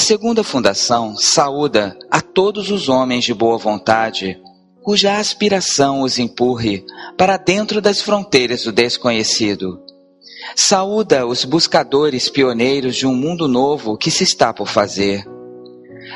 Segunda 0.00 0.42
fundação 0.42 1.14
saúda 1.16 1.96
a 2.10 2.20
todos 2.20 2.70
os 2.70 2.88
homens 2.88 3.22
de 3.22 3.34
boa 3.34 3.58
vontade, 3.58 4.40
cuja 4.82 5.18
aspiração 5.18 6.02
os 6.02 6.18
empurre 6.18 6.84
para 7.16 7.36
dentro 7.36 7.80
das 7.80 8.00
fronteiras 8.00 8.64
do 8.64 8.72
desconhecido. 8.72 9.78
Saúda 10.56 11.26
os 11.26 11.44
buscadores 11.44 12.28
pioneiros 12.28 12.96
de 12.96 13.06
um 13.06 13.14
mundo 13.14 13.46
novo 13.46 13.96
que 13.96 14.10
se 14.10 14.24
está 14.24 14.52
por 14.52 14.66
fazer. 14.66 15.24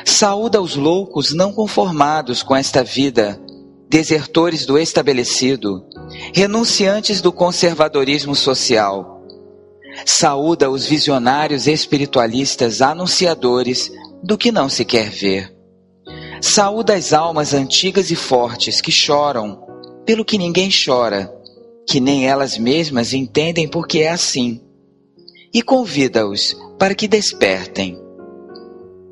Saúda 0.03 0.61
os 0.61 0.75
loucos 0.75 1.31
não 1.31 1.53
conformados 1.53 2.41
com 2.41 2.55
esta 2.55 2.83
vida, 2.83 3.39
desertores 3.87 4.65
do 4.65 4.79
estabelecido, 4.79 5.85
renunciantes 6.33 7.21
do 7.21 7.31
conservadorismo 7.31 8.35
social 8.35 9.14
saúda 10.05 10.69
os 10.69 10.85
visionários 10.85 11.67
espiritualistas 11.67 12.81
anunciadores 12.81 13.91
do 14.23 14.37
que 14.37 14.51
não 14.51 14.67
se 14.67 14.83
quer 14.83 15.09
ver. 15.09 15.55
Saúda 16.41 16.95
as 16.95 17.13
almas 17.13 17.53
antigas 17.53 18.11
e 18.11 18.15
fortes 18.15 18.81
que 18.81 18.91
choram 18.91 19.63
pelo 20.05 20.25
que 20.25 20.37
ninguém 20.37 20.69
chora, 20.69 21.33
que 21.87 21.99
nem 21.99 22.27
elas 22.27 22.57
mesmas 22.57 23.13
entendem 23.13 23.67
porque 23.67 23.99
é 23.99 24.09
assim. 24.09 24.61
E 25.53 25.61
convida-os 25.61 26.55
para 26.77 26.93
que 26.93 27.07
despertem. 27.07 27.99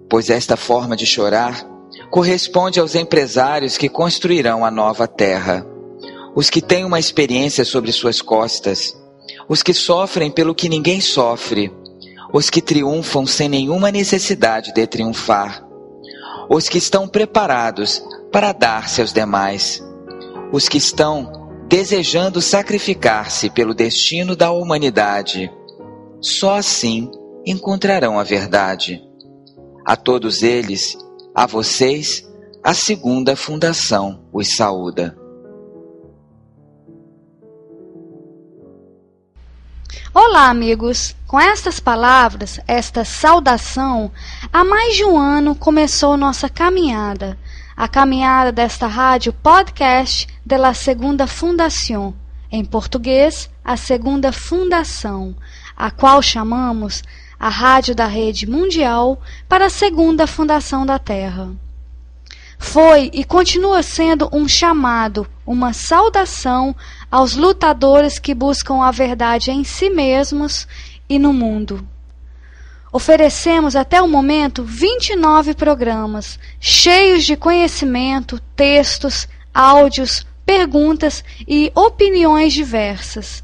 Pois 0.10 0.30
esta 0.30 0.58
forma 0.58 0.96
de 0.96 1.06
chorar 1.06 1.68
corresponde 2.12 2.80
aos 2.80 2.96
empresários 2.96 3.78
que 3.78 3.90
construirão 3.90 4.66
a 4.66 4.70
nova 4.70 5.08
terra, 5.08 5.66
os 6.36 6.50
que 6.50 6.62
têm 6.62 6.86
uma 6.86 7.00
experiência 7.00 7.64
sobre 7.64 7.92
suas 7.92 8.22
costas 8.22 8.96
os 9.48 9.62
que 9.62 9.74
sofrem 9.74 10.32
pelo 10.32 10.56
que 10.56 10.70
ninguém 10.70 11.02
sofre, 11.02 11.72
os 12.34 12.50
que 12.50 12.62
triunfam 12.62 13.26
sem 13.26 13.48
nenhuma 13.48 13.92
necessidade 13.92 14.74
de 14.74 14.88
triunfar, 14.88 15.66
os 16.50 16.68
que 16.68 16.78
estão 16.78 17.08
preparados 17.08 18.04
para 18.32 18.52
dar-se 18.52 19.02
aos 19.02 19.14
demais, 19.14 19.84
os 20.52 20.68
que 20.68 20.78
estão 20.78 21.44
desejando 21.68 22.42
sacrificar-se 22.42 23.50
pelo 23.50 23.74
destino 23.74 24.36
da 24.36 24.52
humanidade. 24.52 25.52
Só 26.22 26.56
assim 26.56 27.10
encontrarão 27.46 28.20
a 28.20 28.24
verdade. 28.24 29.02
A 29.86 29.96
todos 29.96 30.44
eles, 30.44 30.98
a 31.36 31.46
vocês, 31.46 32.28
a 32.64 32.74
segunda 32.74 33.36
fundação 33.36 34.24
os 34.32 34.56
saúda. 34.56 35.18
Olá, 40.16 40.48
amigos! 40.50 41.16
Com 41.26 41.40
estas 41.40 41.80
palavras, 41.80 42.60
esta 42.68 43.04
saudação, 43.04 44.12
há 44.54 44.64
mais 44.64 44.96
de 44.96 45.04
um 45.04 45.18
ano 45.18 45.56
começou 45.56 46.16
nossa 46.16 46.48
caminhada, 46.48 47.36
a 47.76 47.88
caminhada 47.88 48.52
desta 48.52 48.86
rádio 48.86 49.34
podcast 49.34 50.28
de 50.46 50.56
la 50.56 50.76
Segunda 50.76 51.26
Fundação, 51.26 52.14
em 52.52 52.64
português, 52.64 53.50
a 53.66 53.76
Segunda 53.76 54.32
Fundação, 54.32 55.36
a 55.76 55.90
qual 55.90 56.22
chamamos 56.22 57.02
a 57.40 57.50
Rádio 57.50 57.96
da 57.96 58.06
Rede 58.06 58.48
Mundial 58.48 59.20
para 59.50 59.66
a 59.66 59.70
Segunda 59.72 60.28
Fundação 60.28 60.86
da 60.86 61.00
Terra. 61.00 61.56
Foi 62.64 63.12
e 63.14 63.24
continua 63.26 63.84
sendo 63.84 64.30
um 64.32 64.48
chamado, 64.48 65.28
uma 65.46 65.74
saudação 65.74 66.74
aos 67.12 67.36
lutadores 67.36 68.18
que 68.18 68.34
buscam 68.34 68.82
a 68.82 68.90
verdade 68.90 69.52
em 69.52 69.64
si 69.66 69.90
mesmos 69.90 70.66
e 71.08 71.20
no 71.20 71.34
mundo. 71.34 71.86
Oferecemos 72.92 73.76
até 73.76 74.02
o 74.02 74.08
momento 74.08 74.64
29 74.64 75.54
programas, 75.54 76.40
cheios 76.60 77.26
de 77.26 77.36
conhecimento, 77.36 78.40
textos, 78.56 79.28
áudios, 79.54 80.26
perguntas 80.46 81.24
e 81.46 81.70
opiniões 81.76 82.54
diversas. 82.54 83.44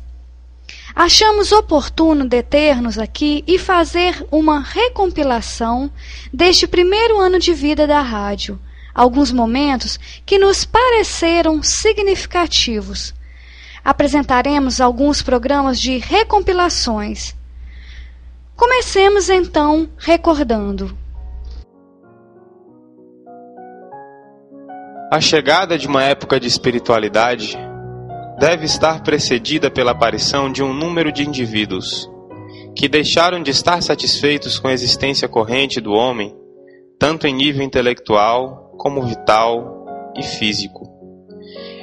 Achamos 0.96 1.52
oportuno 1.52 2.26
deter-nos 2.26 2.98
aqui 2.98 3.44
e 3.46 3.60
fazer 3.60 4.26
uma 4.32 4.60
recompilação 4.62 5.92
deste 6.34 6.66
primeiro 6.66 7.20
ano 7.20 7.38
de 7.38 7.54
vida 7.54 7.86
da 7.86 8.02
rádio 8.02 8.58
alguns 9.00 9.32
momentos 9.32 9.98
que 10.26 10.38
nos 10.38 10.66
pareceram 10.66 11.64
significativos. 11.64 13.14
Apresentaremos 13.82 14.82
alguns 14.82 15.22
programas 15.22 15.80
de 15.80 15.98
recompilações. 16.00 17.34
Comecemos 18.58 19.30
então 19.30 19.88
recordando. 19.98 20.98
A 25.10 25.22
chegada 25.22 25.78
de 25.78 25.88
uma 25.88 26.04
época 26.04 26.38
de 26.38 26.50
espiritualidade 26.50 27.58
deve 28.38 28.66
estar 28.66 29.02
precedida 29.02 29.72
pela 29.72 29.92
aparição 29.92 30.52
de 30.52 30.62
um 30.62 30.74
número 30.74 31.10
de 31.10 31.26
indivíduos 31.26 32.10
que 32.76 32.90
deixaram 32.90 33.42
de 33.42 33.52
estar 33.52 33.82
satisfeitos 33.82 34.60
com 34.60 34.68
a 34.68 34.74
existência 34.74 35.30
corrente 35.30 35.80
do 35.80 35.94
homem, 35.94 36.36
tanto 37.00 37.26
em 37.26 37.34
nível 37.34 37.64
intelectual 37.64 38.69
como 38.80 39.04
vital 39.04 39.86
e 40.18 40.24
físico. 40.24 40.90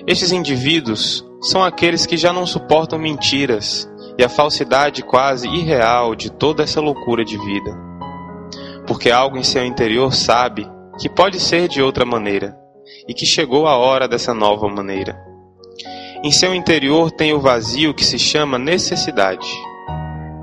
Estes 0.06 0.32
indivíduos 0.32 1.24
são 1.42 1.62
aqueles 1.62 2.06
que 2.06 2.16
já 2.16 2.32
não 2.32 2.46
suportam 2.46 2.98
mentiras 2.98 3.88
e 4.18 4.24
a 4.24 4.28
falsidade 4.28 5.02
quase 5.02 5.46
irreal 5.46 6.16
de 6.16 6.30
toda 6.32 6.62
essa 6.62 6.80
loucura 6.80 7.22
de 7.22 7.36
vida. 7.36 7.76
Porque 8.86 9.10
algo 9.10 9.36
em 9.36 9.42
seu 9.42 9.64
interior 9.64 10.14
sabe 10.14 10.66
que 10.98 11.08
pode 11.08 11.38
ser 11.38 11.68
de 11.68 11.82
outra 11.82 12.06
maneira 12.06 12.56
e 13.06 13.12
que 13.12 13.26
chegou 13.26 13.66
a 13.66 13.76
hora 13.76 14.08
dessa 14.08 14.32
nova 14.32 14.66
maneira. 14.66 15.22
Em 16.24 16.30
seu 16.30 16.54
interior 16.54 17.10
tem 17.10 17.34
o 17.34 17.40
vazio 17.40 17.92
que 17.92 18.04
se 18.04 18.18
chama 18.18 18.58
necessidade. 18.58 19.46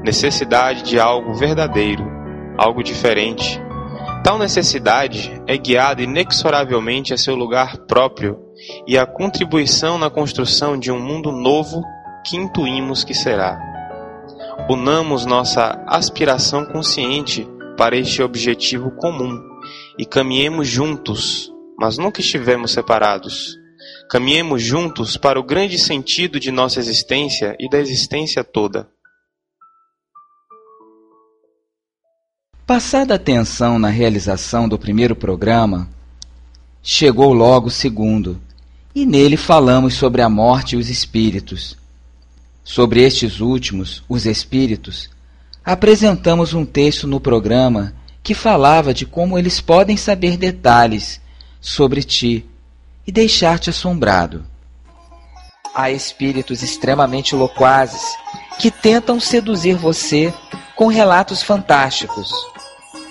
Necessidade 0.04 0.84
de 0.84 1.00
algo 1.00 1.34
verdadeiro, 1.34 2.06
algo 2.58 2.84
diferente, 2.84 3.60
Tal 4.24 4.40
necessidade 4.40 5.34
é 5.46 5.58
guiada 5.58 6.02
inexoravelmente 6.02 7.14
a 7.14 7.18
seu 7.18 7.36
lugar 7.36 7.78
próprio 7.80 8.40
e 8.88 8.98
a 8.98 9.06
contribuição 9.06 9.98
na 9.98 10.10
construção 10.10 10.80
de 10.80 10.90
um 10.90 11.00
mundo 11.00 11.30
novo 11.30 11.84
que 12.26 12.38
intuímos 12.38 13.04
que 13.04 13.14
será. 13.14 13.60
Unamos 14.70 15.26
nossa 15.26 15.84
aspiração 15.86 16.66
consciente 16.66 17.46
para 17.78 17.98
este 17.98 18.24
objetivo 18.24 18.92
comum 18.92 19.42
e 20.00 20.06
caminhemos 20.06 20.70
juntos, 20.70 21.52
mas 21.78 21.98
nunca 21.98 22.22
estivemos 22.22 22.72
separados. 22.72 23.58
Caminhemos 24.10 24.64
juntos 24.64 25.18
para 25.18 25.38
o 25.38 25.44
grande 25.44 25.78
sentido 25.78 26.40
de 26.40 26.50
nossa 26.50 26.80
existência 26.80 27.58
e 27.60 27.70
da 27.70 27.78
existência 27.78 28.42
toda. 28.42 28.88
Passada 32.66 33.16
a 33.16 33.20
tensão 33.20 33.78
na 33.78 33.90
realização 33.90 34.70
do 34.70 34.80
primeiro 34.80 35.18
programa, 35.18 35.90
chegou 36.82 37.34
logo 37.34 37.68
o 37.68 37.72
segundo, 37.72 38.40
e 38.96 39.06
nele 39.06 39.36
falamos 39.36 39.96
sobre 39.96 40.22
a 40.22 40.30
morte 40.30 40.78
e 40.78 40.80
os 40.80 40.90
espíritos. 40.90 41.78
Sobre 42.64 43.04
estes 43.04 43.42
últimos, 43.42 44.02
os 44.08 44.26
espíritos, 44.26 45.10
apresentamos 45.66 46.54
um 46.54 46.66
texto 46.66 47.06
no 47.06 47.20
programa 47.20 47.94
que 48.24 48.34
falava 48.34 48.94
de 48.94 49.06
como 49.06 49.38
eles 49.38 49.60
podem 49.60 49.98
saber 49.98 50.38
detalhes 50.38 51.20
sobre 51.60 52.02
ti 52.02 52.46
e 53.06 53.12
deixar-te 53.12 53.72
assombrado. 53.72 54.46
Há 55.76 55.92
espíritos 55.92 56.64
extremamente 56.64 57.36
loquazes 57.36 58.02
que 58.58 58.72
tentam 58.72 59.20
seduzir 59.20 59.76
você 59.76 60.34
com 60.78 60.88
relatos 60.88 61.44
fantásticos. 61.44 62.53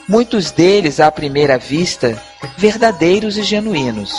Muitos 0.09 0.51
deles, 0.51 0.99
à 0.99 1.11
primeira 1.11 1.57
vista, 1.57 2.21
verdadeiros 2.57 3.39
e 3.39 3.43
genuínos. 3.43 4.13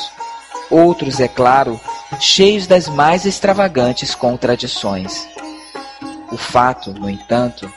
Outros, 0.69 1.19
é 1.19 1.27
claro, 1.27 1.79
cheios 2.19 2.65
das 2.65 2.87
mais 2.87 3.25
extravagantes 3.25 4.15
contradições. 4.15 5.27
O 6.31 6.37
fato, 6.37 6.93
no 6.93 7.09
entanto, 7.09 7.71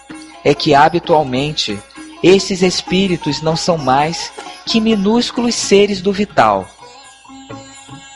é 0.45 0.55
que 0.55 0.75
habitualmente 0.75 1.79
esses 2.23 2.63
espíritos 2.63 3.43
não 3.43 3.57
são 3.57 3.77
mais 3.77 4.33
que 4.65 4.81
minúsculos 4.81 5.55
seres 5.55 6.01
do 6.01 6.13
vital. 6.13 6.67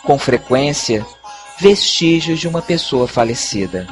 Com 0.05 0.19
frequência, 0.19 1.05
vestígios 1.59 2.41
de 2.41 2.49
uma 2.49 2.63
pessoa 2.63 3.07
falecida. 3.07 3.87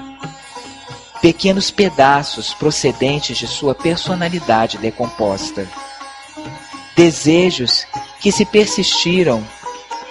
Pequenos 1.21 1.71
pedaços 1.71 2.55
procedentes 2.55 3.37
de 3.37 3.47
sua 3.47 3.75
personalidade 3.75 4.79
decomposta. 4.79 5.69
Desejos 6.99 7.87
que 8.21 8.33
se 8.33 8.45
persistiram, 8.45 9.41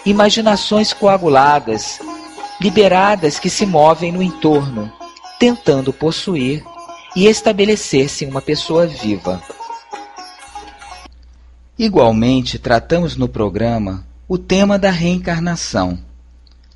imaginações 0.06 0.94
coaguladas, 0.94 2.00
liberadas 2.62 3.38
que 3.38 3.50
se 3.50 3.66
movem 3.66 4.13
no 4.13 4.24
entorno, 4.24 4.89
tentando 5.38 5.92
possuir 5.92 6.63
e 7.13 7.28
estabelecer-se 7.28 8.24
em 8.24 8.30
uma 8.30 8.42
pessoa 8.42 8.88
viva. 8.88 9.44
Igualmente, 11.78 12.57
tratamos 12.57 13.18
no 13.18 13.28
programa 13.28 14.07
o 14.25 14.38
tema 14.38 14.80
da 14.80 14.90
reencarnação 14.90 16.00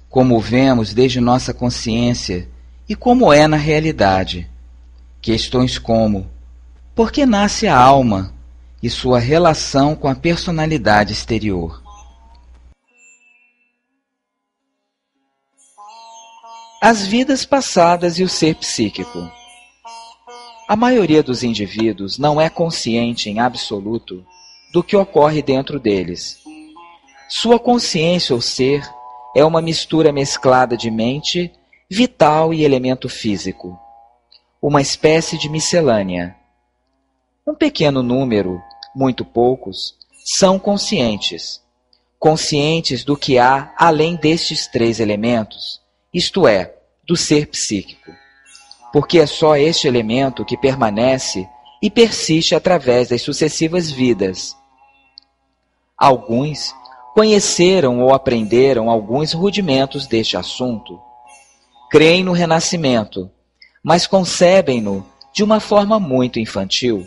como 0.10 0.38
vemos 0.42 0.94
desde 0.94 1.22
nossa 1.22 1.54
consciência 1.54 2.50
e 2.88 2.94
como 2.94 3.32
é 3.32 3.48
na 3.48 3.56
realidade. 3.56 4.46
Questões 5.22 5.80
como: 5.80 6.28
por 6.94 7.14
que 7.14 7.26
nasce 7.26 7.66
a 7.66 7.78
alma 7.78 8.34
e 8.82 8.90
sua 8.90 9.20
relação 9.20 9.96
com 9.96 10.08
a 10.08 10.16
personalidade 10.16 11.14
exterior? 11.14 11.82
As 16.82 17.06
vidas 17.06 17.46
passadas 17.46 18.18
e 18.18 18.24
o 18.24 18.30
ser 18.30 18.56
psíquico. 18.56 19.32
A 20.68 20.76
maioria 20.76 21.22
dos 21.22 21.44
indivíduos 21.44 22.18
não 22.18 22.42
é 22.42 22.50
consciente 22.50 23.30
em 23.30 23.40
absoluto 23.40 24.26
do 24.74 24.82
que 24.82 24.96
ocorre 24.96 25.42
dentro 25.42 25.80
deles. 25.80 26.40
Sua 27.28 27.60
consciência 27.60 28.34
ou 28.34 28.42
ser 28.42 28.82
é 29.36 29.46
uma 29.46 29.62
mistura 29.62 30.12
mesclada 30.12 30.76
de 30.76 30.90
mente, 30.90 31.52
vital 31.90 32.54
e 32.54 32.64
elemento 32.64 33.08
físico. 33.08 33.78
Uma 34.62 34.82
espécie 34.82 35.38
de 35.38 35.50
miscelânea. 35.50 36.36
Um 37.46 37.54
pequeno 37.54 38.02
número, 38.02 38.62
muito 38.96 39.24
poucos, 39.26 39.96
são 40.38 40.60
conscientes. 40.60 41.62
Conscientes 42.20 43.04
do 43.04 43.18
que 43.18 43.40
há 43.40 43.74
além 43.78 44.16
destes 44.16 44.68
três 44.68 45.00
elementos, 45.00 45.82
isto 46.14 46.48
é, 46.48 46.76
do 47.08 47.16
ser 47.16 47.48
psíquico. 47.48 48.12
Porque 48.94 49.20
é 49.20 49.26
só 49.26 49.56
este 49.56 49.88
elemento 49.88 50.46
que 50.46 50.58
permanece 50.58 51.48
e 51.82 51.90
persiste 51.90 52.54
através 52.54 53.10
das 53.10 53.22
sucessivas 53.22 53.90
vidas. 53.90 54.56
Alguns 55.98 56.76
conheceram 57.14 58.02
ou 58.02 58.14
aprenderam 58.14 58.90
alguns 58.90 59.34
rudimentos 59.34 60.08
deste 60.08 60.38
assunto. 60.38 61.00
Creem 61.90 62.24
no 62.24 62.32
renascimento, 62.32 63.30
mas 63.84 64.08
concebem-no 64.08 65.06
de 65.34 65.44
uma 65.44 65.60
forma 65.60 66.00
muito 66.00 66.40
infantil. 66.40 67.06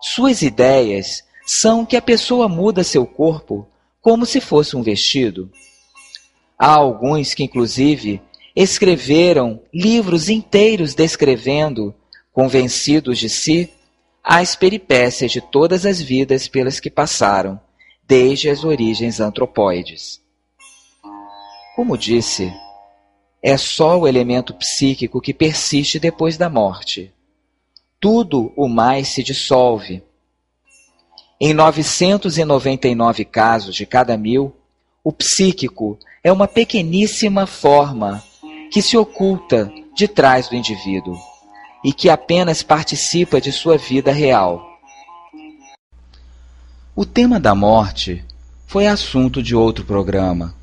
Suas 0.00 0.42
ideias 0.42 1.24
são 1.46 1.84
que 1.84 1.96
a 1.96 2.02
pessoa 2.02 2.48
muda 2.48 2.84
seu 2.84 3.06
corpo 3.06 3.68
como 4.00 4.24
se 4.24 4.40
fosse 4.40 4.76
um 4.76 4.82
vestido. 4.82 5.50
Há 6.58 6.72
alguns 6.72 7.34
que, 7.34 7.44
inclusive, 7.44 8.22
escreveram 8.54 9.60
livros 9.72 10.28
inteiros 10.28 10.94
descrevendo, 10.94 11.94
convencidos 12.32 13.18
de 13.18 13.28
si, 13.28 13.72
as 14.22 14.54
peripécias 14.54 15.32
de 15.32 15.40
todas 15.40 15.86
as 15.86 16.00
vidas 16.00 16.48
pelas 16.48 16.78
que 16.80 16.90
passaram 16.90 17.60
desde 18.06 18.48
as 18.48 18.64
origens 18.64 19.20
antropóides. 19.20 20.20
Como 21.76 21.96
disse, 21.96 22.52
é 23.42 23.56
só 23.56 23.98
o 23.98 24.08
elemento 24.08 24.52
psíquico 24.54 25.20
que 25.20 25.32
persiste 25.32 25.98
depois 25.98 26.36
da 26.36 26.50
morte. 26.50 27.12
Tudo 28.00 28.52
o 28.56 28.68
mais 28.68 29.08
se 29.08 29.24
dissolve. 29.24 30.04
Em 31.40 31.52
999 31.52 33.24
casos 33.24 33.74
de 33.74 33.84
cada 33.84 34.16
mil, 34.16 34.54
o 35.02 35.12
psíquico 35.12 35.98
é 36.22 36.30
uma 36.30 36.46
pequeníssima 36.46 37.44
forma 37.44 38.22
que 38.70 38.80
se 38.80 38.96
oculta 38.96 39.72
de 39.96 40.06
trás 40.06 40.48
do 40.48 40.54
indivíduo 40.54 41.18
e 41.84 41.92
que 41.92 42.08
apenas 42.08 42.62
participa 42.62 43.40
de 43.40 43.50
sua 43.50 43.76
vida 43.76 44.12
real. 44.12 44.78
O 46.94 47.04
tema 47.04 47.40
da 47.40 47.54
morte 47.54 48.24
foi 48.66 48.86
assunto 48.86 49.42
de 49.42 49.56
outro 49.56 49.84
programa. 49.84 50.54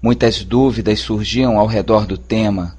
Muitas 0.00 0.44
dúvidas 0.44 1.00
surgiam 1.00 1.58
ao 1.58 1.66
redor 1.66 2.06
do 2.06 2.18
tema. 2.18 2.76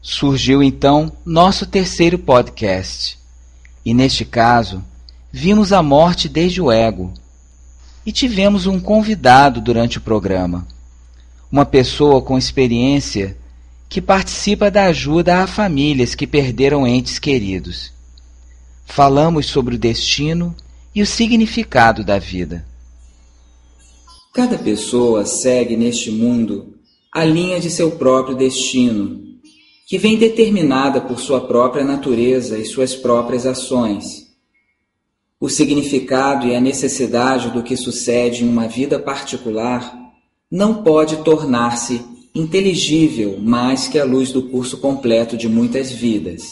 Surgiu 0.00 0.62
então 0.62 1.12
nosso 1.24 1.66
terceiro 1.66 2.18
podcast. 2.18 3.18
E 3.84 3.92
neste 3.92 4.24
caso, 4.24 4.82
vimos 5.32 5.72
a 5.72 5.82
morte 5.82 6.28
desde 6.28 6.60
o 6.60 6.70
ego. 6.70 7.12
E 8.04 8.12
tivemos 8.12 8.66
um 8.66 8.78
convidado 8.80 9.60
durante 9.60 9.98
o 9.98 10.00
programa. 10.00 10.66
Uma 11.50 11.64
pessoa 11.64 12.22
com 12.22 12.38
experiência 12.38 13.36
que 13.88 14.00
participa 14.00 14.70
da 14.70 14.84
ajuda 14.84 15.42
a 15.42 15.46
famílias 15.46 16.14
que 16.14 16.26
perderam 16.26 16.86
entes 16.86 17.18
queridos. 17.18 17.92
Falamos 18.84 19.46
sobre 19.46 19.74
o 19.74 19.78
destino 19.78 20.54
e 20.94 21.02
o 21.02 21.06
significado 21.06 22.04
da 22.04 22.18
vida. 22.18 22.64
Cada 24.32 24.58
pessoa 24.58 25.24
segue 25.24 25.76
neste 25.76 26.10
mundo 26.10 26.74
a 27.12 27.24
linha 27.24 27.58
de 27.58 27.70
seu 27.70 27.92
próprio 27.92 28.36
destino, 28.36 29.25
que 29.86 29.98
vem 29.98 30.16
determinada 30.16 31.00
por 31.00 31.20
sua 31.20 31.40
própria 31.40 31.84
natureza 31.84 32.58
e 32.58 32.64
suas 32.64 32.96
próprias 32.96 33.46
ações. 33.46 34.26
O 35.38 35.48
significado 35.48 36.48
e 36.48 36.56
a 36.56 36.60
necessidade 36.60 37.50
do 37.52 37.62
que 37.62 37.76
sucede 37.76 38.42
em 38.42 38.48
uma 38.48 38.66
vida 38.66 38.98
particular 38.98 39.96
não 40.50 40.82
pode 40.82 41.18
tornar-se 41.18 42.02
inteligível 42.34 43.38
mais 43.38 43.86
que 43.86 43.96
a 43.96 44.04
luz 44.04 44.32
do 44.32 44.42
curso 44.42 44.78
completo 44.78 45.36
de 45.36 45.48
muitas 45.48 45.92
vidas. 45.92 46.42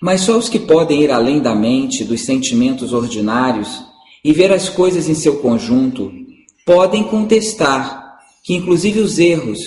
Mas 0.00 0.22
só 0.22 0.38
os 0.38 0.48
que 0.48 0.58
podem 0.58 1.02
ir 1.02 1.10
além 1.10 1.40
da 1.40 1.54
mente, 1.54 2.04
dos 2.04 2.22
sentimentos 2.22 2.94
ordinários 2.94 3.84
e 4.24 4.32
ver 4.32 4.50
as 4.50 4.68
coisas 4.68 5.10
em 5.10 5.14
seu 5.14 5.40
conjunto, 5.40 6.10
podem 6.64 7.04
contestar 7.04 8.18
que, 8.42 8.54
inclusive, 8.54 9.00
os 9.00 9.18
erros, 9.18 9.58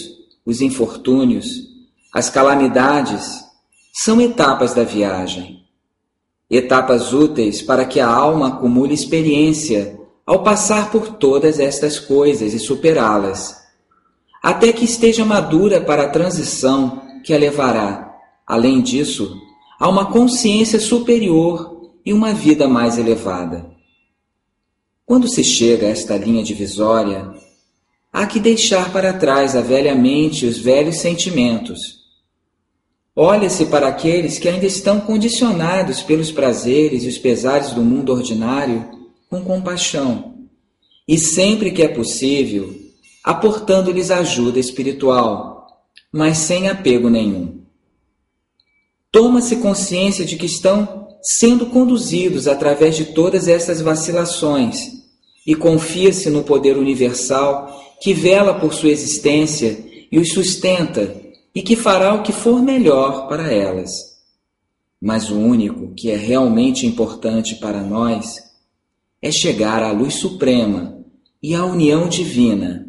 os 0.46 0.60
infortúnios, 0.60 1.65
as 2.16 2.30
calamidades 2.30 3.44
são 3.94 4.22
etapas 4.22 4.74
da 4.74 4.86
viagem. 4.86 5.66
Etapas 6.50 7.12
úteis 7.12 7.62
para 7.62 7.84
que 7.84 8.00
a 8.00 8.08
alma 8.08 8.48
acumule 8.48 8.94
experiência 8.94 10.00
ao 10.26 10.42
passar 10.42 10.92
por 10.92 11.18
todas 11.18 11.60
estas 11.60 12.00
coisas 12.00 12.54
e 12.54 12.60
superá-las, 12.60 13.58
até 14.42 14.72
que 14.72 14.86
esteja 14.86 15.26
madura 15.26 15.82
para 15.82 16.04
a 16.04 16.10
transição 16.10 17.02
que 17.22 17.34
a 17.34 17.38
levará, 17.38 18.16
além 18.48 18.82
disso, 18.82 19.36
a 19.78 19.90
uma 19.90 20.06
consciência 20.06 20.80
superior 20.80 21.92
e 22.06 22.14
uma 22.14 22.34
vida 22.34 22.66
mais 22.66 22.98
elevada. 22.98 23.70
Quando 25.06 25.28
se 25.28 25.44
chega 25.44 25.88
a 25.88 25.90
esta 25.90 26.16
linha 26.16 26.46
divisória, 26.46 27.34
há 28.14 28.26
que 28.26 28.40
deixar 28.40 28.94
para 28.94 29.12
trás 29.12 29.54
a 29.54 29.60
velha 29.60 29.94
mente 29.94 30.46
e 30.46 30.48
os 30.48 30.58
velhos 30.58 31.00
sentimentos. 31.00 31.95
Olha-se 33.16 33.68
para 33.68 33.88
aqueles 33.88 34.38
que 34.38 34.50
ainda 34.50 34.66
estão 34.66 35.00
condicionados 35.00 36.02
pelos 36.02 36.32
prazeres 36.32 37.04
e 37.04 37.08
os 37.08 37.18
pesares 37.18 37.72
do 37.72 37.82
mundo 37.82 38.12
ordinário 38.12 38.90
com 39.30 39.42
compaixão, 39.42 40.36
e 41.08 41.18
sempre 41.18 41.72
que 41.72 41.82
é 41.82 41.88
possível, 41.88 42.76
aportando-lhes 43.24 44.12
ajuda 44.12 44.60
espiritual, 44.60 45.66
mas 46.12 46.40
sem 46.40 46.68
apego 46.68 47.10
nenhum. 47.10 47.62
Toma-se 49.12 49.56
consciência 49.58 50.26
de 50.26 50.36
que 50.36 50.46
estão 50.46 51.08
sendo 51.22 51.68
conduzidos 51.68 52.50
através 52.50 52.98
de 52.98 53.06
todas 53.06 53.48
essas 53.48 53.80
vacilações 53.80 54.92
e 55.48 55.56
confia-se 55.56 56.30
no 56.30 56.44
poder 56.44 56.78
universal 56.78 57.82
que 58.02 58.14
vela 58.14 58.54
por 58.60 58.74
sua 58.74 58.90
existência 58.90 59.86
e 60.12 60.20
os 60.20 60.34
sustenta 60.34 61.25
e 61.56 61.62
que 61.62 61.78
fará 61.78 62.14
o 62.14 62.22
que 62.22 62.34
for 62.34 62.62
melhor 62.62 63.30
para 63.30 63.50
elas. 63.50 63.92
Mas 65.02 65.32
o 65.32 65.40
único 65.40 65.94
que 65.96 66.12
é 66.12 66.18
realmente 66.18 66.86
importante 66.86 67.56
para 67.56 67.82
nós 67.82 68.44
é 69.22 69.32
chegar 69.32 69.82
à 69.82 69.92
luz 69.92 70.16
suprema 70.16 71.00
e 71.42 71.56
à 71.56 71.64
união 71.64 72.10
divina. 72.10 72.86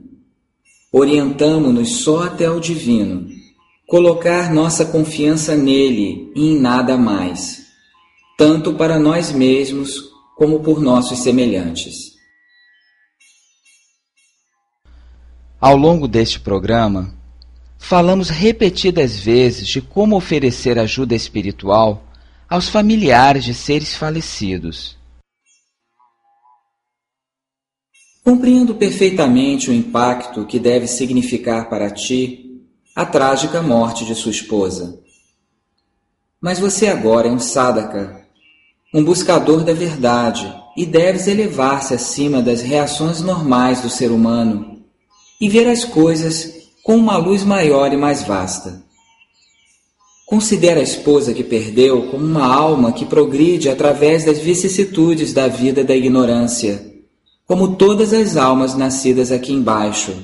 Orientamo-nos 0.92 1.98
só 1.98 2.24
até 2.24 2.50
o 2.50 2.58
divino, 2.58 3.28
colocar 3.86 4.52
nossa 4.52 4.84
confiança 4.84 5.54
nele 5.54 6.32
e 6.34 6.48
em 6.48 6.58
nada 6.58 6.96
mais, 6.96 7.66
tanto 8.36 8.74
para 8.74 8.98
nós 8.98 9.30
mesmos 9.30 10.10
como 10.36 10.60
por 10.60 10.80
nossos 10.80 11.20
semelhantes. 11.20 12.16
Ao 15.60 15.76
longo 15.76 16.06
deste 16.06 16.40
programa, 16.40 17.14
falamos 17.78 18.30
repetidas 18.30 19.18
vezes 19.18 19.66
de 19.68 19.80
como 19.80 20.16
oferecer 20.16 20.78
ajuda 20.78 21.14
espiritual 21.14 22.02
aos 22.48 22.68
familiares 22.68 23.44
de 23.44 23.54
seres 23.54 23.96
falecidos. 23.96 24.96
Compreendo 28.24 28.74
perfeitamente 28.74 29.70
o 29.70 29.72
impacto 29.72 30.46
que 30.46 30.58
deve 30.58 30.86
significar 30.86 31.68
para 31.68 31.90
ti 31.90 32.60
a 32.94 33.04
trágica 33.04 33.62
morte 33.62 34.04
de 34.04 34.14
sua 34.14 34.32
esposa. 34.32 35.00
Mas 36.40 36.58
você 36.58 36.88
agora 36.88 37.28
é 37.28 37.30
um 37.30 37.38
sadaka, 37.38 38.26
um 38.92 39.04
buscador 39.04 39.62
da 39.62 39.72
verdade, 39.72 40.52
e 40.76 40.84
deves 40.84 41.26
elevar-se 41.26 41.94
acima 41.94 42.42
das 42.42 42.60
reações 42.60 43.20
normais 43.20 43.80
do 43.80 43.88
ser 43.88 44.10
humano 44.10 44.84
e 45.40 45.48
ver 45.48 45.66
as 45.68 45.84
coisas 45.84 46.55
com 46.86 46.94
uma 46.94 47.16
luz 47.16 47.42
maior 47.42 47.92
e 47.92 47.96
mais 47.96 48.22
vasta. 48.22 48.80
Considera 50.24 50.78
a 50.78 50.84
esposa 50.84 51.34
que 51.34 51.42
perdeu 51.42 52.06
como 52.12 52.24
uma 52.24 52.46
alma 52.46 52.92
que 52.92 53.04
progride 53.04 53.68
através 53.68 54.24
das 54.24 54.38
vicissitudes 54.38 55.32
da 55.32 55.48
vida 55.48 55.82
da 55.82 55.96
ignorância, 55.96 56.94
como 57.44 57.74
todas 57.74 58.12
as 58.12 58.36
almas 58.36 58.76
nascidas 58.76 59.32
aqui 59.32 59.52
embaixo. 59.52 60.14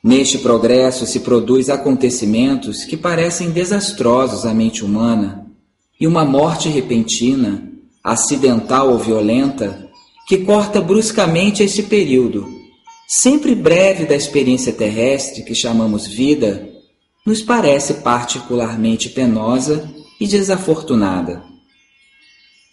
Neste 0.00 0.38
progresso 0.38 1.04
se 1.06 1.18
produz 1.18 1.68
acontecimentos 1.70 2.84
que 2.84 2.96
parecem 2.96 3.50
desastrosos 3.50 4.46
à 4.46 4.54
mente 4.54 4.84
humana, 4.84 5.44
e 5.98 6.06
uma 6.06 6.24
morte 6.24 6.68
repentina, 6.68 7.68
acidental 8.04 8.92
ou 8.92 8.98
violenta, 9.00 9.88
que 10.28 10.38
corta 10.38 10.80
bruscamente 10.80 11.64
este 11.64 11.82
período 11.82 12.54
sempre 13.06 13.54
breve 13.54 14.04
da 14.04 14.16
experiência 14.16 14.72
terrestre 14.72 15.42
que 15.42 15.54
chamamos 15.54 16.06
vida, 16.06 16.68
nos 17.24 17.42
parece 17.42 17.94
particularmente 17.94 19.08
penosa 19.08 19.88
e 20.20 20.26
desafortunada. 20.26 21.42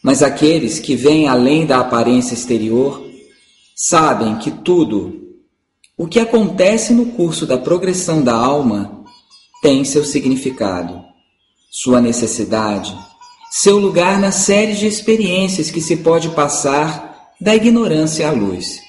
Mas 0.03 0.21
aqueles 0.21 0.79
que 0.79 0.95
vêm 0.95 1.27
além 1.27 1.65
da 1.65 1.79
aparência 1.79 2.33
exterior 2.33 3.03
sabem 3.75 4.37
que 4.37 4.51
tudo 4.51 5.21
o 5.97 6.07
que 6.07 6.19
acontece 6.19 6.93
no 6.93 7.07
curso 7.07 7.45
da 7.45 7.57
progressão 7.57 8.21
da 8.21 8.33
alma 8.33 9.03
tem 9.61 9.85
seu 9.85 10.03
significado, 10.03 11.01
sua 11.71 12.01
necessidade, 12.01 12.95
seu 13.49 13.77
lugar 13.77 14.19
na 14.19 14.31
série 14.31 14.73
de 14.73 14.87
experiências 14.87 15.71
que 15.71 15.79
se 15.79 15.97
pode 15.97 16.29
passar 16.29 17.31
da 17.39 17.55
ignorância 17.55 18.27
à 18.27 18.31
luz. 18.31 18.82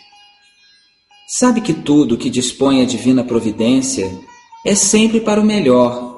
Sabe 1.26 1.62
que 1.62 1.72
tudo 1.72 2.18
que 2.18 2.28
dispõe 2.28 2.82
a 2.82 2.84
divina 2.84 3.24
providência 3.24 4.10
é 4.64 4.74
sempre 4.74 5.20
para 5.20 5.40
o 5.40 5.44
melhor, 5.44 6.16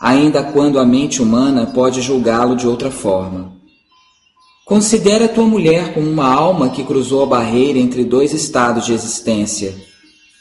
ainda 0.00 0.42
quando 0.42 0.78
a 0.78 0.86
mente 0.86 1.20
humana 1.20 1.66
pode 1.66 2.00
julgá-lo 2.00 2.56
de 2.56 2.66
outra 2.66 2.90
forma. 2.90 3.52
Considera 4.64 5.28
tua 5.28 5.44
mulher 5.44 5.92
como 5.92 6.08
uma 6.08 6.32
alma 6.32 6.70
que 6.70 6.82
cruzou 6.82 7.22
a 7.22 7.26
barreira 7.26 7.78
entre 7.78 8.04
dois 8.04 8.32
estados 8.32 8.86
de 8.86 8.94
existência. 8.94 9.76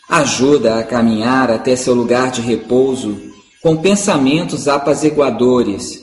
Ajuda 0.08 0.80
a 0.80 0.84
caminhar 0.84 1.52
até 1.52 1.76
seu 1.76 1.94
lugar 1.94 2.32
de 2.32 2.42
repouso 2.42 3.20
com 3.62 3.76
pensamentos 3.76 4.70
apaziguadores 4.70 6.02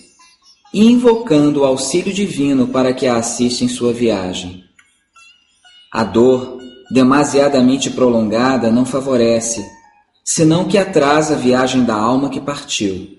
e 0.75 0.85
invocando 0.87 1.61
o 1.61 1.64
auxílio 1.64 2.12
divino 2.12 2.68
para 2.68 2.92
que 2.92 3.07
a 3.07 3.16
assista 3.16 3.64
em 3.64 3.68
sua 3.68 3.92
viagem. 3.95 4.62
A 5.90 6.04
dor 6.04 6.57
demasiadamente 6.90 7.90
prolongada 7.90 8.71
não 8.71 8.85
favorece, 8.85 9.64
senão 10.25 10.66
que 10.66 10.78
atrasa 10.78 11.35
a 11.35 11.38
viagem 11.38 11.85
da 11.85 11.95
alma 11.95 12.30
que 12.30 12.40
partiu. 12.40 13.18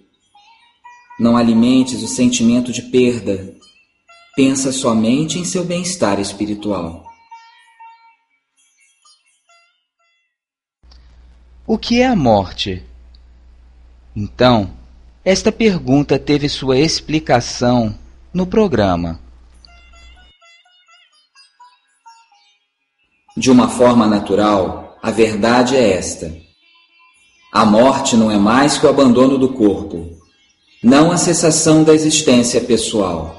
Não 1.19 1.35
alimentes 1.35 2.01
o 2.01 2.07
sentimento 2.07 2.71
de 2.71 2.83
perda. 2.83 3.53
Pensa 4.35 4.71
somente 4.71 5.37
em 5.37 5.43
seu 5.43 5.65
bem-estar 5.65 6.19
espiritual. 6.19 7.05
O 11.67 11.77
que 11.77 12.01
é 12.01 12.07
a 12.07 12.15
morte? 12.15 12.83
Então, 14.15 14.71
esta 15.23 15.51
pergunta 15.51 16.17
teve 16.17 16.49
sua 16.49 16.79
explicação 16.79 17.93
no 18.33 18.47
programa. 18.47 19.19
De 23.37 23.51
uma 23.51 23.69
forma 23.69 24.05
natural, 24.07 24.97
a 25.01 25.11
verdade 25.11 25.75
é 25.75 25.93
esta: 25.93 26.35
a 27.51 27.65
morte 27.65 28.15
não 28.15 28.29
é 28.29 28.37
mais 28.37 28.77
que 28.77 28.85
o 28.85 28.89
abandono 28.89 29.37
do 29.37 29.49
corpo, 29.49 30.17
não 30.83 31.11
a 31.11 31.17
cessação 31.17 31.83
da 31.83 31.93
existência 31.93 32.61
pessoal. 32.61 33.37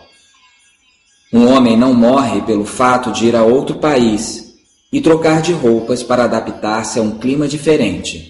Um 1.33 1.49
homem 1.49 1.77
não 1.77 1.95
morre 1.95 2.43
pelo 2.43 2.65
fato 2.65 3.13
de 3.13 3.27
ir 3.27 3.37
a 3.37 3.45
outro 3.45 3.77
país 3.77 4.55
e 4.93 5.01
trocar 5.01 5.41
de 5.41 5.53
roupas 5.53 6.03
para 6.03 6.25
adaptar-se 6.25 6.99
a 6.99 7.03
um 7.03 7.19
clima 7.19 7.47
diferente. 7.47 8.30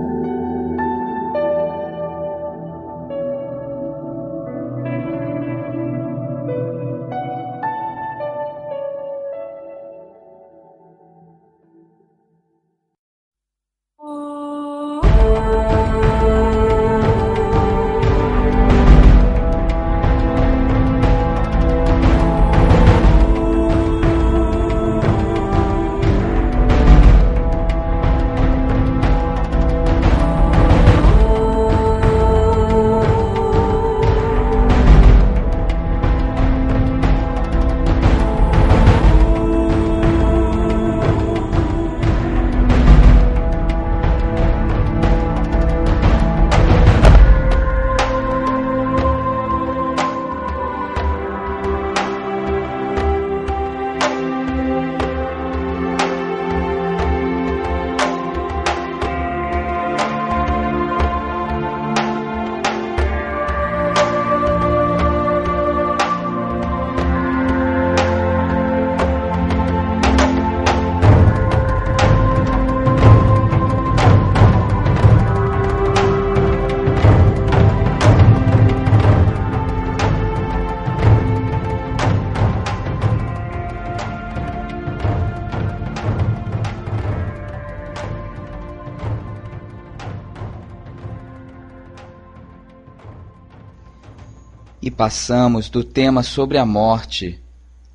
passamos 95.01 95.67
do 95.67 95.83
tema 95.83 96.21
sobre 96.21 96.59
a 96.59 96.63
morte 96.63 97.41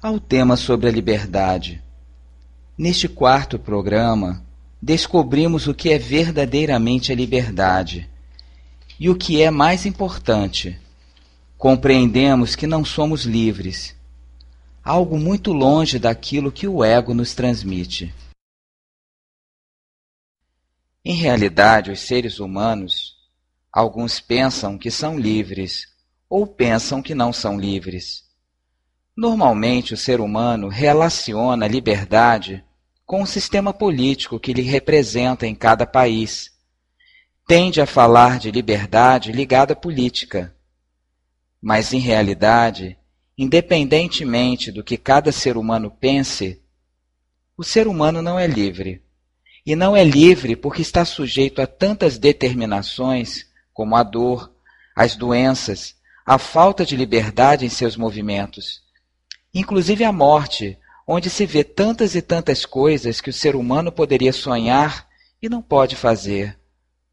ao 0.03 0.19
tema 0.19 0.57
sobre 0.57 0.89
a 0.89 0.91
liberdade. 0.91 1.81
Neste 2.77 3.09
quarto 3.09 3.61
programa, 3.61 4.45
descobrimos 4.83 5.69
o 5.69 5.73
que 5.73 5.93
é 5.93 5.99
verdadeiramente 6.01 7.13
a 7.13 7.15
liberdade 7.15 8.11
e 8.99 9.09
o 9.09 9.15
que 9.15 9.41
é 9.41 9.53
mais 9.53 9.87
importante, 9.87 10.81
compreendemos 11.57 12.57
que 12.57 12.67
não 12.67 12.85
somos 12.85 13.23
livres, 13.23 13.95
algo 14.83 15.17
muito 15.17 15.53
longe 15.53 16.01
daquilo 16.01 16.51
que 16.51 16.67
o 16.67 16.83
ego 16.83 17.15
nos 17.15 17.37
transmite. 17.37 18.13
Em 21.05 21.15
realidade, 21.15 21.93
os 21.93 22.01
seres 22.01 22.41
humanos, 22.41 23.15
alguns 23.73 24.19
pensam 24.19 24.77
que 24.77 24.91
são 24.91 25.17
livres 25.17 25.95
ou 26.29 26.47
pensam 26.47 27.03
que 27.03 27.15
não 27.15 27.33
são 27.33 27.59
livres. 27.59 28.25
Normalmente, 29.17 29.95
o 29.95 29.97
ser 29.97 30.21
humano 30.21 30.69
relaciona 30.69 31.65
a 31.65 31.69
liberdade 31.69 32.63
com 33.07 33.23
o 33.23 33.27
sistema 33.27 33.73
político 33.73 34.39
que 34.39 34.53
lhe 34.53 34.63
representa 34.63 35.47
em 35.47 35.55
cada 35.55 35.87
país. 35.87 36.53
Tende 37.47 37.81
a 37.81 37.87
falar 37.87 38.39
de 38.39 38.51
liberdade 38.51 39.33
ligada 39.33 39.73
à 39.73 39.77
política. 39.77 40.55
Mas, 41.63 41.93
em 41.93 41.99
realidade, 41.99 42.99
independentemente 43.39 44.71
do 44.71 44.85
que 44.85 44.97
cada 44.97 45.33
ser 45.33 45.57
humano 45.57 45.91
pense, 45.91 46.61
o 47.57 47.65
ser 47.65 47.87
humano 47.89 48.21
não 48.21 48.39
é 48.39 48.47
livre. 48.47 49.03
E 49.65 49.75
não 49.75 49.97
é 49.97 50.05
livre 50.05 50.55
porque 50.55 50.83
está 50.83 51.05
sujeito 51.05 51.63
a 51.63 51.67
tantas 51.67 52.19
determinações, 52.19 53.47
como 53.73 53.97
a 53.97 54.03
dor, 54.03 54.53
as 54.95 55.17
doenças, 55.17 55.96
a 56.27 56.39
falta 56.39 56.85
de 56.85 56.97
liberdade 56.97 57.65
em 57.65 57.69
seus 57.69 57.97
movimentos, 57.97 58.83
inclusive 59.55 60.03
a 60.03 60.11
morte, 60.11 60.77
onde 61.07 61.31
se 61.31 61.47
vê 61.47 61.63
tantas 61.63 62.17
e 62.17 62.21
tantas 62.21 62.67
coisas 62.67 63.21
que 63.21 63.31
o 63.31 63.33
ser 63.33 63.55
humano 63.55 63.93
poderia 63.93 64.33
sonhar 64.33 65.07
e 65.41 65.49
não 65.49 65.63
pode 65.63 65.95
fazer, 65.95 66.59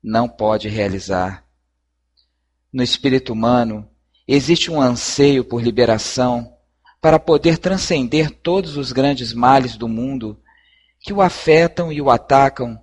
não 0.01 0.27
pode 0.27 0.67
realizar. 0.67 1.45
No 2.71 2.81
espírito 2.81 3.33
humano, 3.33 3.87
existe 4.27 4.71
um 4.71 4.81
anseio 4.81 5.45
por 5.45 5.61
liberação 5.61 6.51
para 6.99 7.19
poder 7.19 7.59
transcender 7.59 8.31
todos 8.31 8.77
os 8.77 8.91
grandes 8.91 9.31
males 9.31 9.77
do 9.77 9.87
mundo 9.87 10.39
que 10.99 11.13
o 11.13 11.21
afetam 11.21 11.91
e 11.91 12.01
o 12.01 12.09
atacam, 12.09 12.81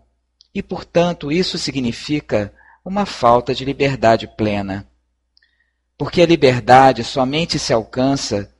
e, 0.54 0.62
portanto, 0.62 1.32
isso 1.32 1.58
significa 1.58 2.52
uma 2.84 3.04
falta 3.04 3.52
de 3.52 3.64
liberdade 3.64 4.28
plena. 4.28 4.89
Porque 6.00 6.22
a 6.22 6.26
liberdade 6.26 7.04
somente 7.04 7.58
se 7.58 7.74
alcança 7.74 8.50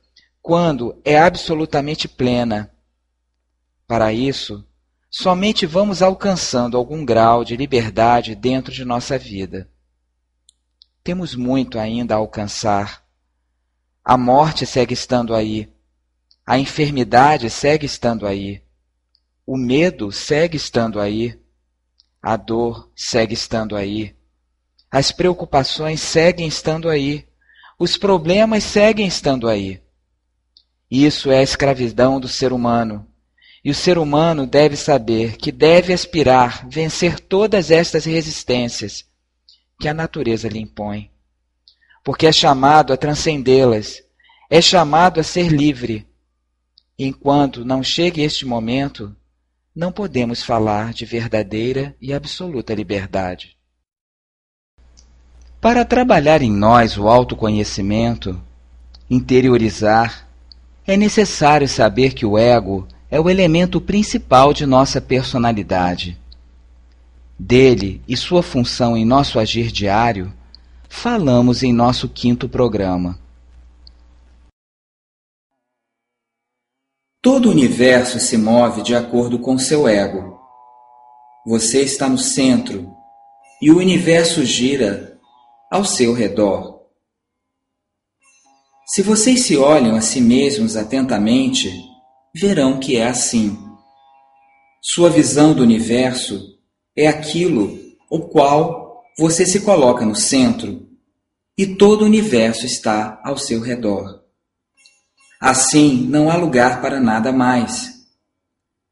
quando 0.43 1.01
é 1.03 1.17
absolutamente 1.17 2.07
plena. 2.07 2.71
Para 3.87 4.13
isso, 4.13 4.63
somente 5.09 5.65
vamos 5.65 6.03
alcançando 6.03 6.77
algum 6.77 7.03
grau 7.03 7.43
de 7.43 7.57
liberdade 7.57 8.35
dentro 8.35 8.71
de 8.71 8.85
nossa 8.85 9.17
vida. 9.17 9.67
Temos 11.03 11.33
muito 11.33 11.79
ainda 11.79 12.13
a 12.13 12.19
alcançar. 12.19 13.03
A 14.05 14.15
morte 14.15 14.67
segue 14.67 14.93
estando 14.93 15.33
aí. 15.33 15.67
A 16.45 16.59
enfermidade 16.59 17.49
segue 17.49 17.87
estando 17.87 18.27
aí. 18.27 18.61
O 19.47 19.57
medo 19.57 20.11
segue 20.11 20.57
estando 20.57 20.99
aí. 20.99 21.41
A 22.21 22.37
dor 22.37 22.91
segue 22.95 23.33
estando 23.33 23.75
aí. 23.75 24.15
As 24.91 25.11
preocupações 25.11 26.01
seguem 26.01 26.47
estando 26.47 26.87
aí. 26.87 27.30
Os 27.83 27.97
problemas 27.97 28.63
seguem 28.63 29.07
estando 29.07 29.47
aí. 29.47 29.81
Isso 30.91 31.31
é 31.31 31.39
a 31.39 31.41
escravidão 31.41 32.19
do 32.19 32.27
ser 32.27 32.53
humano. 32.53 33.07
E 33.65 33.71
o 33.71 33.73
ser 33.73 33.97
humano 33.97 34.45
deve 34.45 34.75
saber 34.75 35.35
que 35.35 35.51
deve 35.51 35.91
aspirar 35.91 36.69
vencer 36.69 37.19
todas 37.19 37.71
estas 37.71 38.05
resistências 38.05 39.03
que 39.79 39.87
a 39.87 39.95
natureza 39.95 40.47
lhe 40.47 40.59
impõe. 40.59 41.09
Porque 42.03 42.27
é 42.27 42.31
chamado 42.31 42.93
a 42.93 42.97
transcendê-las, 42.97 44.03
é 44.47 44.61
chamado 44.61 45.19
a 45.19 45.23
ser 45.23 45.47
livre. 45.47 46.07
Enquanto 46.99 47.65
não 47.65 47.81
chegue 47.81 48.21
este 48.21 48.45
momento, 48.45 49.15
não 49.75 49.91
podemos 49.91 50.43
falar 50.43 50.93
de 50.93 51.03
verdadeira 51.03 51.95
e 51.99 52.13
absoluta 52.13 52.75
liberdade. 52.75 53.57
Para 55.61 55.85
trabalhar 55.85 56.41
em 56.41 56.51
nós 56.51 56.97
o 56.97 57.07
autoconhecimento, 57.07 58.41
interiorizar, 59.07 60.27
é 60.87 60.97
necessário 60.97 61.67
saber 61.67 62.15
que 62.15 62.25
o 62.25 62.35
ego 62.35 62.87
é 63.11 63.19
o 63.19 63.29
elemento 63.29 63.79
principal 63.79 64.53
de 64.53 64.65
nossa 64.65 64.99
personalidade. 64.99 66.19
Dele 67.37 68.01
e 68.07 68.17
sua 68.17 68.41
função 68.41 68.97
em 68.97 69.05
nosso 69.05 69.37
agir 69.37 69.71
diário, 69.71 70.33
falamos 70.89 71.61
em 71.61 71.71
nosso 71.71 72.09
quinto 72.09 72.49
programa. 72.49 73.19
Todo 77.21 77.49
o 77.49 77.51
universo 77.51 78.19
se 78.19 78.35
move 78.35 78.81
de 78.81 78.95
acordo 78.95 79.37
com 79.37 79.59
seu 79.59 79.87
ego. 79.87 80.39
Você 81.45 81.83
está 81.83 82.09
no 82.09 82.17
centro 82.17 82.91
e 83.61 83.69
o 83.69 83.77
universo 83.77 84.43
gira 84.43 85.10
ao 85.71 85.85
seu 85.85 86.13
redor. 86.13 86.81
Se 88.85 89.01
vocês 89.01 89.45
se 89.45 89.55
olham 89.55 89.95
a 89.95 90.01
si 90.01 90.19
mesmos 90.19 90.75
atentamente, 90.75 91.71
verão 92.35 92.77
que 92.77 92.97
é 92.97 93.07
assim. 93.07 93.57
Sua 94.81 95.09
visão 95.09 95.53
do 95.53 95.63
universo 95.63 96.59
é 96.93 97.07
aquilo 97.07 97.79
o 98.09 98.19
qual 98.19 99.01
você 99.17 99.45
se 99.45 99.61
coloca 99.61 100.05
no 100.05 100.13
centro 100.13 100.89
e 101.57 101.65
todo 101.65 102.01
o 102.01 102.05
universo 102.05 102.65
está 102.65 103.21
ao 103.23 103.37
seu 103.37 103.61
redor. 103.61 104.23
Assim, 105.39 106.05
não 106.09 106.29
há 106.29 106.35
lugar 106.35 106.81
para 106.81 106.99
nada 106.99 107.31
mais. 107.31 107.91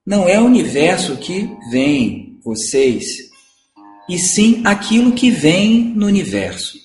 Não 0.05 0.29
é 0.29 0.39
o 0.39 0.45
universo 0.45 1.17
que 1.17 1.49
vem, 1.69 2.39
vocês, 2.43 3.28
e 4.09 4.17
sim 4.17 4.63
aquilo 4.65 5.13
que 5.13 5.29
vem 5.29 5.93
no 5.95 6.07
universo. 6.07 6.79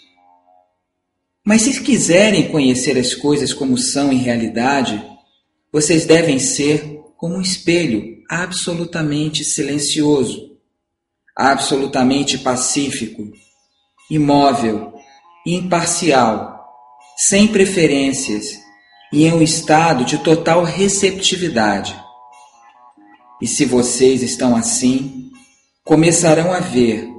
Mas 1.43 1.63
se 1.63 1.81
quiserem 1.83 2.49
conhecer 2.49 2.99
as 2.99 3.15
coisas 3.15 3.53
como 3.53 3.79
são 3.79 4.13
em 4.13 4.19
realidade, 4.19 5.03
vocês 5.73 6.05
devem 6.05 6.39
ser 6.39 7.01
como 7.17 7.37
um 7.37 7.41
espelho 7.41 8.19
absolutamente 8.29 9.43
silencioso, 9.43 10.59
absolutamente 11.35 12.39
pacífico, 12.39 13.33
imóvel, 14.11 14.93
imparcial, 15.47 16.63
sem 17.17 17.49
preferências 17.49 18.59
e 19.11 19.25
em 19.25 19.33
um 19.33 19.43
estado 19.43 20.05
de 20.05 20.19
total 20.19 20.63
receptividade. 20.63 21.99
E 23.41 23.47
se 23.47 23.65
vocês 23.65 24.23
estão 24.23 24.55
assim, 24.57 25.31
começarão 25.85 26.53
a 26.53 26.61
ver 26.61 27.14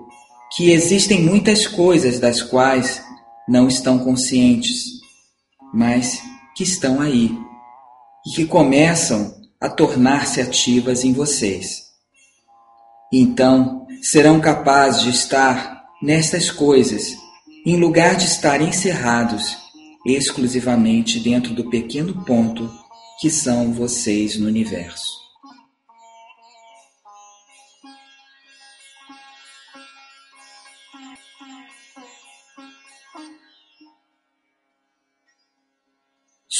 que 0.51 0.71
existem 0.71 1.21
muitas 1.21 1.67
coisas 1.67 2.19
das 2.19 2.41
quais 2.41 3.01
não 3.47 3.67
estão 3.67 3.99
conscientes, 3.99 4.85
mas 5.73 6.21
que 6.55 6.63
estão 6.63 7.01
aí 7.01 7.37
e 8.25 8.31
que 8.31 8.45
começam 8.45 9.35
a 9.59 9.69
tornar-se 9.69 10.41
ativas 10.41 11.03
em 11.03 11.13
vocês. 11.13 11.85
Então, 13.11 13.85
serão 14.01 14.39
capazes 14.39 15.03
de 15.03 15.09
estar 15.09 15.85
nestas 16.01 16.49
coisas, 16.49 17.15
em 17.65 17.77
lugar 17.77 18.15
de 18.15 18.25
estar 18.25 18.61
encerrados 18.61 19.57
exclusivamente 20.05 21.19
dentro 21.19 21.53
do 21.53 21.69
pequeno 21.69 22.23
ponto 22.25 22.71
que 23.19 23.29
são 23.29 23.73
vocês 23.73 24.37
no 24.37 24.47
universo. 24.47 25.24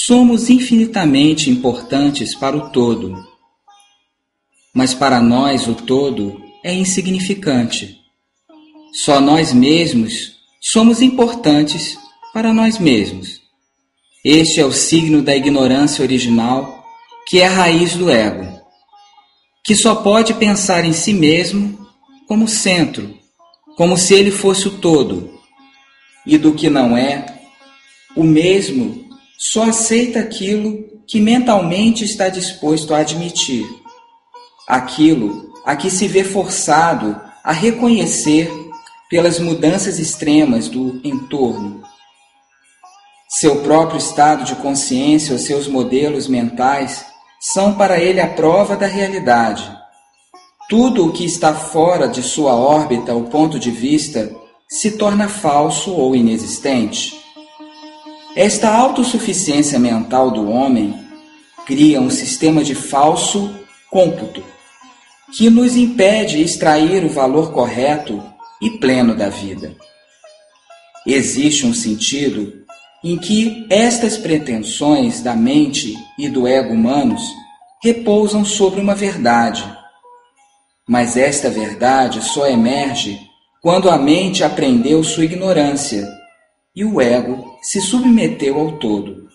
Somos 0.06 0.52
infinitamente 0.52 1.50
importantes 1.50 2.36
para 2.36 2.56
o 2.56 2.70
todo, 2.70 3.26
mas 4.72 4.94
para 4.94 5.20
nós 5.20 5.68
o 5.68 5.74
todo 5.74 6.40
é 6.64 6.72
insignificante. 6.72 7.98
Só 9.04 9.20
nós 9.20 9.52
mesmos 9.52 10.34
somos 10.62 11.02
importantes 11.02 11.98
para 12.34 12.54
nós 12.54 12.78
mesmos. 12.78 13.42
Este 14.24 14.60
é 14.60 14.66
o 14.66 14.72
signo 14.72 15.24
da 15.24 15.36
ignorância 15.36 16.04
original, 16.04 16.86
que 17.28 17.42
é 17.42 17.48
a 17.48 17.52
raiz 17.52 17.96
do 17.96 18.12
ego, 18.12 18.62
que 19.64 19.74
só 19.74 19.96
pode 19.96 20.36
pensar 20.36 20.86
em 20.86 20.94
si 20.94 21.14
mesmo 21.14 21.88
como 22.28 22.48
centro, 22.48 23.18
como 23.76 23.98
se 23.98 24.14
ele 24.14 24.30
fosse 24.30 24.68
o 24.68 24.78
todo, 24.78 25.34
e 26.28 26.38
do 26.38 26.54
que 26.54 26.70
não 26.70 26.96
é, 26.96 27.34
O 28.18 28.24
mesmo 28.24 29.05
só 29.38 29.64
aceita 29.64 30.20
aquilo 30.20 30.86
que 31.08 31.20
mentalmente 31.20 32.04
está 32.04 32.30
disposto 32.30 32.94
a 32.94 33.00
admitir, 33.00 33.66
aquilo 34.68 35.54
a 35.66 35.76
que 35.76 35.90
se 35.90 36.08
vê 36.08 36.24
forçado 36.24 37.20
a 37.44 37.52
reconhecer 37.52 38.52
pelas 39.10 39.40
mudanças 39.40 40.00
extremas 40.00 40.68
do 40.68 41.00
entorno. 41.04 41.84
Seu 43.30 43.62
próprio 43.62 43.98
estado 43.98 44.46
de 44.46 44.56
consciência 44.56 45.34
ou 45.34 45.40
seus 45.40 45.68
modelos 45.68 46.28
mentais 46.28 47.06
são 47.40 47.74
para 47.74 48.00
ele 48.00 48.22
a 48.22 48.28
prova 48.28 48.76
da 48.76 48.88
realidade. 48.88 49.70
Tudo 50.70 51.06
o 51.06 51.12
que 51.12 51.26
está 51.26 51.54
fora 51.54 52.08
de 52.08 52.24
sua 52.24 52.56
órbita 52.56 53.14
ou 53.14 53.26
ponto 53.26 53.60
de 53.60 53.70
vista 53.70 54.32
se 54.68 54.92
torna 54.92 55.28
falso 55.28 55.94
ou 55.94 56.16
inexistente. 56.16 57.25
Esta 58.36 58.70
autossuficiência 58.70 59.80
mental 59.80 60.30
do 60.30 60.50
homem 60.52 60.94
cria 61.66 62.02
um 62.02 62.10
sistema 62.10 62.66
de 62.66 62.76
falso 62.76 63.56
cômputo 63.90 64.44
que 65.38 65.50
nos 65.50 65.78
impede 65.78 66.42
extrair 66.42 67.06
o 67.06 67.10
valor 67.10 67.54
correto 67.54 68.22
e 68.62 68.72
pleno 68.72 69.16
da 69.16 69.30
vida. 69.30 69.74
Existe 71.08 71.66
um 71.66 71.74
sentido 71.74 72.66
em 73.02 73.18
que 73.18 73.66
estas 73.70 74.18
pretensões 74.18 75.22
da 75.22 75.34
mente 75.34 75.96
e 76.20 76.28
do 76.28 76.46
ego 76.46 76.74
humanos 76.74 77.22
repousam 77.82 78.44
sobre 78.44 78.82
uma 78.82 78.96
verdade. 78.96 79.64
Mas 80.86 81.16
esta 81.16 81.50
verdade 81.50 82.22
só 82.22 82.48
emerge 82.48 83.18
quando 83.62 83.90
a 83.90 83.98
mente 83.98 84.44
aprendeu 84.44 85.04
sua 85.04 85.24
ignorância 85.24 86.06
e 86.76 86.84
o 86.84 87.00
ego 87.00 87.58
se 87.62 87.80
submeteu 87.80 88.60
ao 88.60 88.74
todo 88.74 89.28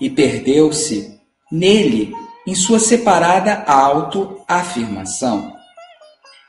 e 0.00 0.08
perdeu-se 0.08 1.20
nele 1.50 2.12
em 2.46 2.54
sua 2.54 2.78
separada 2.78 3.62
autoafirmação. 3.66 5.52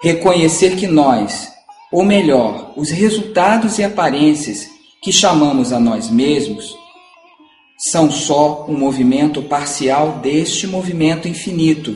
Reconhecer 0.01 0.75
que 0.75 0.87
nós, 0.87 1.51
ou 1.91 2.03
melhor, 2.03 2.73
os 2.75 2.89
resultados 2.89 3.77
e 3.77 3.83
aparências 3.83 4.67
que 5.01 5.11
chamamos 5.11 5.71
a 5.71 5.79
nós 5.79 6.09
mesmos, 6.09 6.75
são 7.77 8.09
só 8.09 8.65
um 8.67 8.77
movimento 8.77 9.41
parcial 9.43 10.19
deste 10.19 10.65
movimento 10.65 11.27
infinito, 11.27 11.95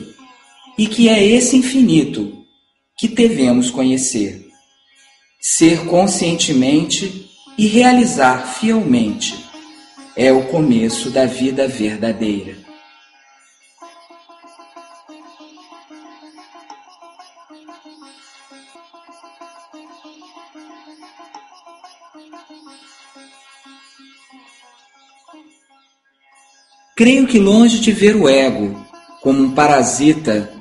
e 0.76 0.86
que 0.86 1.08
é 1.08 1.24
esse 1.24 1.56
infinito 1.56 2.44
que 2.96 3.08
devemos 3.08 3.70
conhecer. 3.70 4.46
Ser 5.40 5.86
conscientemente 5.86 7.27
e 7.58 7.66
realizar 7.66 8.46
fielmente 8.54 9.44
é 10.16 10.32
o 10.32 10.44
começo 10.44 11.10
da 11.10 11.26
vida 11.26 11.66
verdadeira. 11.66 12.56
Creio 26.96 27.26
que, 27.26 27.38
longe 27.38 27.80
de 27.80 27.92
ver 27.92 28.14
o 28.16 28.28
ego 28.28 28.86
como 29.20 29.42
um 29.42 29.50
parasita, 29.52 30.52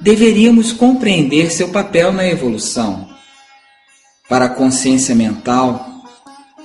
deveríamos 0.00 0.72
compreender 0.72 1.50
seu 1.50 1.70
papel 1.70 2.12
na 2.12 2.26
evolução. 2.26 3.08
Para 4.28 4.46
a 4.46 4.50
consciência 4.50 5.14
mental, 5.14 5.93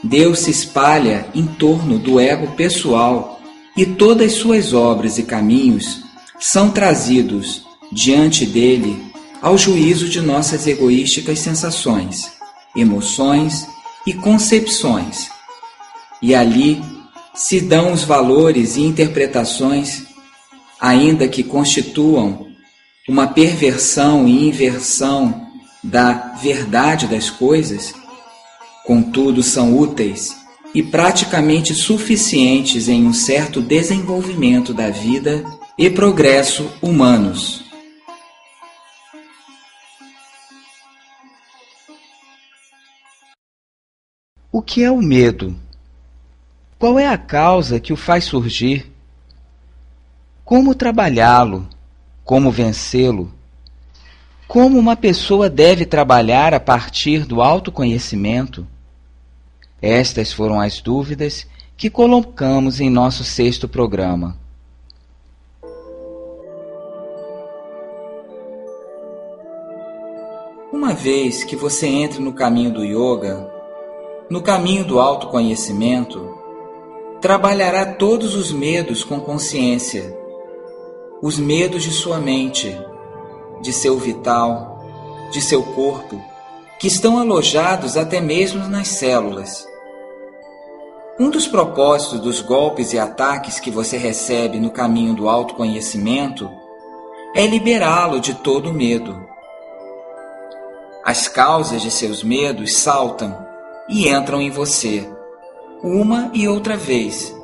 Deus 0.04 0.40
se 0.40 0.52
espalha 0.52 1.28
em 1.36 1.46
torno 1.46 2.00
do 2.00 2.20
ego 2.20 2.48
pessoal 2.56 3.40
e 3.76 3.86
todas 3.86 4.34
suas 4.34 4.74
obras 4.74 5.18
e 5.18 5.24
caminhos 5.24 6.02
são 6.40 6.72
trazidos 6.72 7.64
diante 7.92 8.46
dele 8.46 9.04
ao 9.42 9.58
juízo 9.58 10.08
de 10.08 10.22
nossas 10.22 10.68
egoísticas 10.68 11.40
sensações, 11.40 12.32
emoções 12.76 13.68
e 14.06 14.14
concepções. 14.14 15.30
E 16.22 16.36
ali 16.36 16.82
se 17.34 17.62
dão 17.62 17.94
os 17.94 18.04
valores 18.04 18.76
e 18.76 18.82
interpretações, 18.82 20.04
ainda 20.80 21.28
que 21.28 21.44
constituam 21.44 22.48
uma 23.08 23.28
perversão 23.28 24.28
e 24.28 24.48
inversão 24.48 25.48
da 25.84 26.34
verdade 26.42 27.08
das 27.08 27.30
coisas, 27.30 27.94
contudo 28.86 29.44
são 29.44 29.78
úteis 29.78 30.36
e 30.74 30.84
praticamente 30.84 31.74
suficientes 31.74 32.88
em 32.88 33.06
um 33.06 33.14
certo 33.14 33.62
desenvolvimento 33.62 34.74
da 34.74 34.90
vida 34.90 35.44
e 35.78 35.90
progresso 35.90 36.70
humanos. 36.82 37.64
O 44.52 44.62
que 44.62 44.84
é 44.84 44.92
o 44.92 45.02
medo? 45.02 45.56
Qual 46.78 46.98
é 46.98 47.08
a 47.08 47.18
causa 47.18 47.80
que 47.80 47.94
o 47.94 47.98
faz 47.98 48.26
surgir? 48.26 48.92
Como 50.44 50.74
trabalhá-lo? 50.74 51.68
Como 52.24 52.52
vencê-lo? 52.52 53.39
Como 54.50 54.80
uma 54.80 54.96
pessoa 54.96 55.48
deve 55.48 55.86
trabalhar 55.86 56.56
a 56.56 56.60
partir 56.60 57.24
do 57.24 57.40
autoconhecimento? 57.40 58.66
Estas 59.80 60.34
foram 60.34 60.60
as 60.60 60.82
dúvidas 60.82 61.46
que 61.78 61.88
colocamos 61.88 62.82
em 62.82 62.90
nosso 62.90 63.24
sexto 63.24 63.68
programa. 63.68 64.36
Uma 70.74 70.96
vez 70.96 71.44
que 71.44 71.56
você 71.56 71.86
entre 71.86 72.20
no 72.20 72.34
caminho 72.34 72.74
do 72.74 72.84
yoga, 72.84 73.48
no 74.32 74.42
caminho 74.42 74.84
do 74.84 75.00
autoconhecimento, 75.00 76.28
trabalhará 77.22 77.86
todos 77.86 78.34
os 78.34 78.52
medos 78.52 79.04
com 79.04 79.20
consciência, 79.20 80.12
os 81.22 81.38
medos 81.38 81.84
de 81.84 81.92
sua 81.92 82.18
mente, 82.18 82.76
de 83.62 83.74
seu 83.74 83.98
vital, 83.98 84.84
de 85.32 85.42
seu 85.42 85.64
corpo, 85.64 86.22
que 86.80 86.88
estão 86.88 87.20
alojados 87.20 87.98
até 87.98 88.22
mesmo 88.22 88.68
nas 88.68 88.88
células. 88.88 89.68
Um 91.20 91.30
dos 91.30 91.48
propósitos 91.48 92.22
dos 92.22 92.42
golpes 92.42 92.94
e 92.94 93.00
ataques 93.00 93.60
que 93.60 93.70
você 93.70 93.98
recebe 93.98 94.60
no 94.60 94.70
caminho 94.70 95.14
do 95.14 95.28
autoconhecimento 95.28 96.50
é 97.36 97.46
liberá-lo 97.46 98.20
de 98.20 98.34
todo 98.36 98.74
medo. 98.74 99.28
As 101.04 101.28
causas 101.28 101.82
de 101.82 101.92
seus 101.92 102.24
medos 102.24 102.78
saltam 102.78 103.38
e 103.90 104.08
entram 104.08 104.42
em 104.42 104.50
você 104.50 105.08
uma 105.84 106.30
e 106.34 106.48
outra 106.48 106.76
vez, 106.76 107.36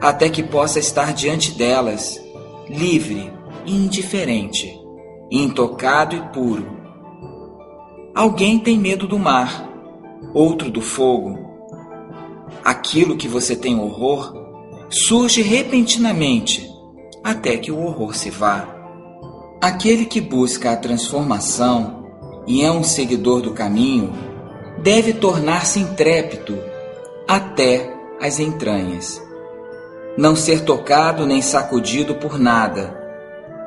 até 0.00 0.28
que 0.28 0.42
possa 0.42 0.78
estar 0.78 1.12
diante 1.12 1.52
delas, 1.52 2.20
livre 2.68 3.32
e 3.66 3.74
indiferente, 3.74 4.80
intocado 5.42 6.14
e 6.14 6.20
puro. 6.32 6.64
Alguém 8.14 8.58
tem 8.58 8.78
medo 8.78 9.08
do 9.08 9.18
mar, 9.18 9.68
outro 10.32 10.70
do 10.70 10.80
fogo. 10.80 11.38
Aquilo 12.64 13.16
que 13.16 13.26
você 13.26 13.56
tem 13.56 13.78
horror 13.78 14.32
surge 14.88 15.42
repentinamente, 15.42 16.70
até 17.22 17.56
que 17.56 17.72
o 17.72 17.82
horror 17.82 18.14
se 18.14 18.30
vá. 18.30 18.68
Aquele 19.60 20.04
que 20.04 20.20
busca 20.20 20.70
a 20.70 20.76
transformação 20.76 22.04
e 22.46 22.62
é 22.62 22.70
um 22.70 22.84
seguidor 22.84 23.40
do 23.40 23.52
caminho 23.52 24.12
deve 24.82 25.14
tornar-se 25.14 25.80
intrépido 25.80 26.58
até 27.26 27.92
as 28.20 28.38
entranhas. 28.38 29.20
Não 30.16 30.36
ser 30.36 30.60
tocado 30.60 31.26
nem 31.26 31.42
sacudido 31.42 32.14
por 32.14 32.38
nada, 32.38 32.96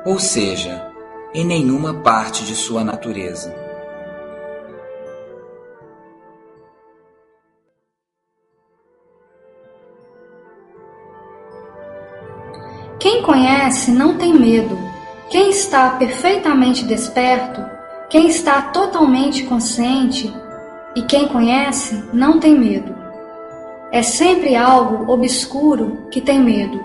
ou 0.06 0.18
seja, 0.18 0.87
em 1.34 1.44
nenhuma 1.44 1.94
parte 1.94 2.44
de 2.44 2.54
sua 2.54 2.82
natureza. 2.82 3.54
Quem 12.98 13.22
conhece 13.22 13.90
não 13.90 14.16
tem 14.16 14.34
medo. 14.34 14.76
Quem 15.30 15.50
está 15.50 15.90
perfeitamente 15.90 16.84
desperto, 16.84 17.62
quem 18.08 18.28
está 18.28 18.62
totalmente 18.62 19.44
consciente 19.44 20.34
e 20.96 21.02
quem 21.02 21.28
conhece 21.28 22.02
não 22.12 22.40
tem 22.40 22.58
medo. 22.58 22.96
É 23.92 24.02
sempre 24.02 24.56
algo 24.56 25.12
obscuro 25.12 26.08
que 26.10 26.20
tem 26.20 26.40
medo. 26.40 26.82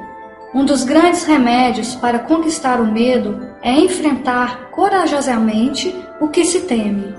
Um 0.53 0.65
dos 0.65 0.84
grandes 0.84 1.23
remédios 1.23 1.95
para 1.95 2.19
conquistar 2.19 2.79
o 2.79 2.86
medo 2.86 3.53
é 3.63 3.71
enfrentar 3.71 4.69
corajosamente 4.71 5.95
o 6.19 6.28
que 6.28 6.43
se 6.43 6.62
teme. 6.62 7.15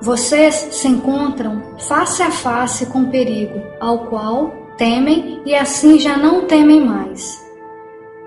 Vocês 0.00 0.54
se 0.72 0.86
encontram 0.86 1.74
face 1.78 2.22
a 2.22 2.30
face 2.30 2.86
com 2.86 3.00
o 3.00 3.10
perigo, 3.10 3.60
ao 3.80 4.06
qual 4.06 4.52
temem 4.76 5.42
e 5.44 5.54
assim 5.54 5.98
já 5.98 6.16
não 6.16 6.44
temem 6.44 6.80
mais. 6.80 7.44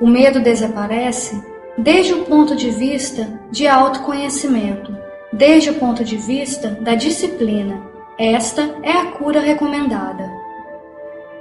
O 0.01 0.07
medo 0.07 0.41
desaparece 0.41 1.41
desde 1.77 2.13
o 2.13 2.25
ponto 2.25 2.55
de 2.55 2.71
vista 2.71 3.39
de 3.51 3.67
autoconhecimento, 3.67 4.93
desde 5.31 5.69
o 5.69 5.75
ponto 5.75 6.03
de 6.03 6.17
vista 6.17 6.69
da 6.81 6.95
disciplina. 6.95 7.81
Esta 8.17 8.75
é 8.83 8.91
a 8.91 9.11
cura 9.11 9.39
recomendada. 9.39 10.29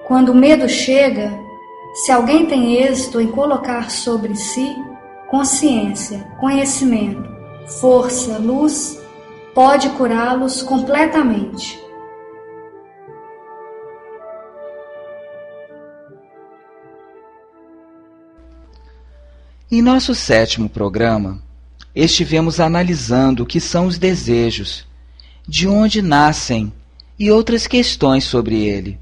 Quando 0.06 0.30
o 0.30 0.34
medo 0.34 0.68
chega, 0.68 1.32
se 1.94 2.12
alguém 2.12 2.46
tem 2.46 2.74
êxito 2.82 3.20
em 3.20 3.26
colocar 3.26 3.90
sobre 3.90 4.36
si 4.36 4.76
consciência, 5.30 6.18
conhecimento, 6.40 7.30
força, 7.80 8.36
luz, 8.38 9.00
pode 9.54 9.88
curá-los 9.90 10.60
completamente. 10.60 11.78
Em 19.70 19.80
nosso 19.80 20.16
sétimo 20.16 20.68
programa, 20.68 21.40
estivemos 21.94 22.58
analisando 22.58 23.44
o 23.44 23.46
que 23.46 23.60
são 23.60 23.86
os 23.86 23.98
desejos, 23.98 24.84
de 25.46 25.68
onde 25.68 26.02
nascem 26.02 26.72
e 27.16 27.30
outras 27.30 27.68
questões 27.68 28.24
sobre 28.24 28.64
ele. 28.64 28.98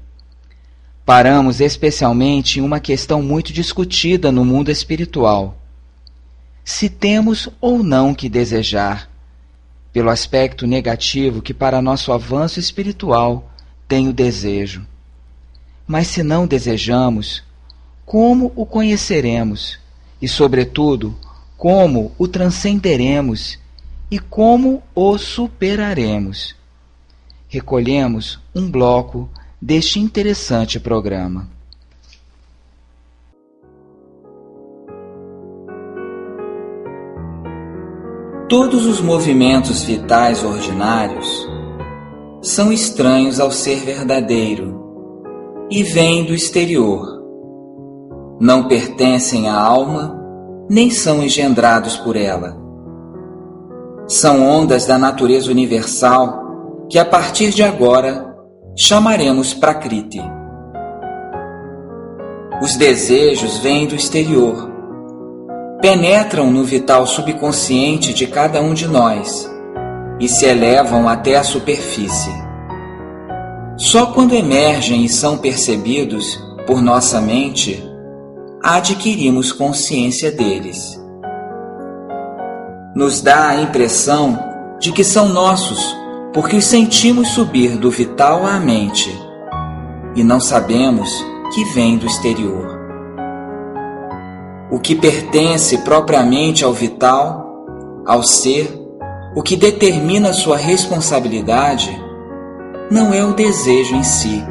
Paramos 1.03 1.59
especialmente 1.59 2.59
em 2.59 2.61
uma 2.61 2.79
questão 2.79 3.23
muito 3.23 3.51
discutida 3.51 4.31
no 4.31 4.45
mundo 4.45 4.69
espiritual: 4.69 5.58
se 6.69 6.89
temos 6.89 7.49
ou 7.59 7.81
não 7.83 8.13
que 8.13 8.29
desejar, 8.29 9.09
pelo 9.91 10.09
aspecto 10.09 10.67
negativo 10.67 11.41
que 11.41 11.53
para 11.53 11.81
nosso 11.81 12.11
avanço 12.11 12.59
espiritual 12.59 13.51
tem 13.87 14.07
o 14.07 14.13
desejo. 14.13 14.85
Mas 15.87 16.07
se 16.07 16.21
não 16.21 16.45
desejamos, 16.45 17.43
como 18.05 18.53
o 18.55 18.65
conheceremos? 18.65 19.79
e, 20.21 20.27
sobretudo, 20.27 21.15
como 21.57 22.11
o 22.17 22.27
transcenderemos 22.27 23.57
e 24.09 24.19
como 24.19 24.83
o 24.93 25.17
superaremos. 25.17 26.55
Recolhemos 27.47 28.39
um 28.53 28.69
bloco 28.69 29.29
deste 29.61 29.99
interessante 29.99 30.79
programa. 30.79 31.47
Todos 38.49 38.85
os 38.85 38.99
movimentos 38.99 39.83
vitais 39.83 40.43
ordinários 40.43 41.47
são 42.41 42.73
estranhos 42.73 43.39
ao 43.39 43.51
ser 43.51 43.77
verdadeiro 43.77 44.77
e 45.69 45.83
vêm 45.83 46.25
do 46.25 46.33
exterior 46.33 47.19
não 48.39 48.69
pertencem 48.69 49.49
à 49.49 49.61
alma, 49.61 50.17
nem 50.69 50.89
são 50.89 51.21
engendrados 51.21 51.97
por 51.97 52.15
ela. 52.15 52.57
São 54.07 54.47
ondas 54.47 54.85
da 54.85 54.97
natureza 54.97 55.51
universal 55.51 56.87
que 56.89 56.97
a 56.97 57.03
partir 57.03 57.49
de 57.51 57.61
agora 57.61 58.33
chamaremos 58.77 59.53
Prakriti. 59.53 60.21
Os 62.61 62.77
desejos 62.77 63.57
vêm 63.57 63.85
do 63.85 63.95
exterior, 63.95 64.71
penetram 65.81 66.51
no 66.51 66.63
vital 66.63 67.07
subconsciente 67.07 68.13
de 68.13 68.27
cada 68.27 68.61
um 68.61 68.73
de 68.73 68.87
nós 68.87 69.49
e 70.19 70.27
se 70.27 70.45
elevam 70.45 71.07
até 71.07 71.37
a 71.37 71.43
superfície. 71.43 72.33
Só 73.77 74.07
quando 74.07 74.35
emergem 74.35 75.05
e 75.05 75.09
são 75.09 75.37
percebidos 75.37 76.37
por 76.67 76.81
nossa 76.81 77.21
mente 77.21 77.81
adquirimos 78.61 79.53
consciência 79.53 80.29
deles. 80.31 81.01
Nos 82.93 83.21
dá 83.21 83.47
a 83.47 83.61
impressão 83.61 84.37
de 84.81 84.91
que 84.91 85.03
são 85.03 85.29
nossos, 85.29 85.95
porque 86.33 86.57
os 86.57 86.65
sentimos 86.65 87.29
subir 87.29 87.77
do 87.77 87.89
vital 87.89 88.45
à 88.45 88.59
mente 88.59 89.09
e 90.13 90.23
não 90.25 90.41
sabemos 90.41 91.09
que 91.53 91.63
vem 91.73 91.97
do 91.97 92.05
exterior. 92.05 92.78
O 94.71 94.79
que 94.79 94.95
pertence 94.95 95.79
propriamente 95.79 96.63
ao 96.63 96.73
vital, 96.73 97.65
ao 98.05 98.21
ser, 98.21 98.71
o 99.35 99.41
que 99.41 99.55
determina 99.55 100.33
sua 100.33 100.57
responsabilidade, 100.57 101.89
não 102.91 103.13
é 103.13 103.23
o 103.23 103.33
desejo 103.33 103.95
em 103.95 104.03
si, 104.03 104.43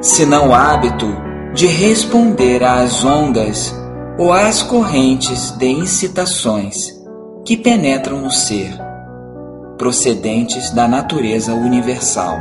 senão 0.00 0.50
o 0.50 0.54
hábito 0.54 1.06
de 1.54 1.66
responder 1.66 2.62
às 2.62 3.04
ondas 3.04 3.74
ou 4.18 4.32
às 4.32 4.62
correntes 4.62 5.50
de 5.52 5.66
incitações 5.66 6.76
que 7.44 7.56
penetram 7.56 8.20
no 8.20 8.30
ser, 8.30 8.72
procedentes 9.78 10.70
da 10.70 10.86
natureza 10.86 11.54
universal. 11.54 12.38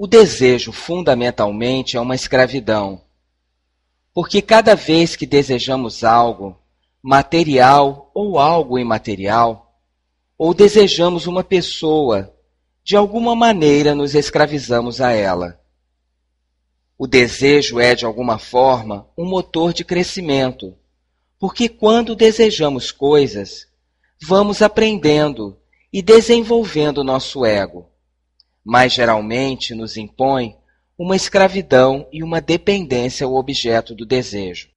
O 0.00 0.06
desejo 0.06 0.70
fundamentalmente 0.70 1.96
é 1.96 2.00
uma 2.00 2.14
escravidão, 2.14 3.02
porque 4.14 4.40
cada 4.40 4.76
vez 4.76 5.16
que 5.16 5.26
desejamos 5.26 6.04
algo, 6.04 6.56
material 7.02 8.08
ou 8.14 8.38
algo 8.38 8.78
imaterial, 8.78 9.76
ou 10.38 10.54
desejamos 10.54 11.26
uma 11.26 11.42
pessoa, 11.42 12.32
de 12.84 12.94
alguma 12.94 13.34
maneira 13.34 13.92
nos 13.92 14.14
escravizamos 14.14 15.00
a 15.00 15.10
ela. 15.10 15.60
O 16.96 17.08
desejo 17.08 17.80
é, 17.80 17.96
de 17.96 18.04
alguma 18.04 18.38
forma, 18.38 19.08
um 19.18 19.24
motor 19.24 19.72
de 19.72 19.84
crescimento, 19.84 20.76
porque 21.40 21.68
quando 21.68 22.14
desejamos 22.14 22.92
coisas, 22.92 23.66
vamos 24.22 24.62
aprendendo 24.62 25.58
e 25.92 26.00
desenvolvendo 26.00 27.02
nosso 27.02 27.44
ego, 27.44 27.90
mas 28.68 28.92
geralmente 28.92 29.74
nos 29.74 29.96
impõe 29.96 30.54
uma 30.98 31.16
escravidão 31.16 32.06
e 32.12 32.22
uma 32.22 32.38
dependência 32.38 33.24
ao 33.24 33.34
objeto 33.34 33.94
do 33.94 34.04
desejo. 34.04 34.68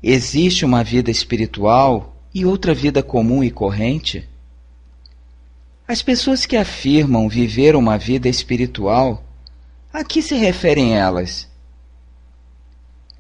existe 0.04 0.66
uma 0.66 0.84
vida 0.84 1.10
espiritual 1.10 2.14
e 2.34 2.46
outra 2.46 2.74
vida 2.74 3.02
comum 3.02 3.42
e 3.42 3.50
corrente? 3.50 4.28
As 5.88 6.02
pessoas 6.02 6.46
que 6.46 6.58
afirmam 6.58 7.30
viver 7.30 7.76
uma 7.76 7.98
vida 7.98 8.28
espiritual, 8.28 9.24
a 9.94 10.04
que 10.04 10.22
se 10.22 10.36
referem 10.36 10.98
elas? 10.98 11.48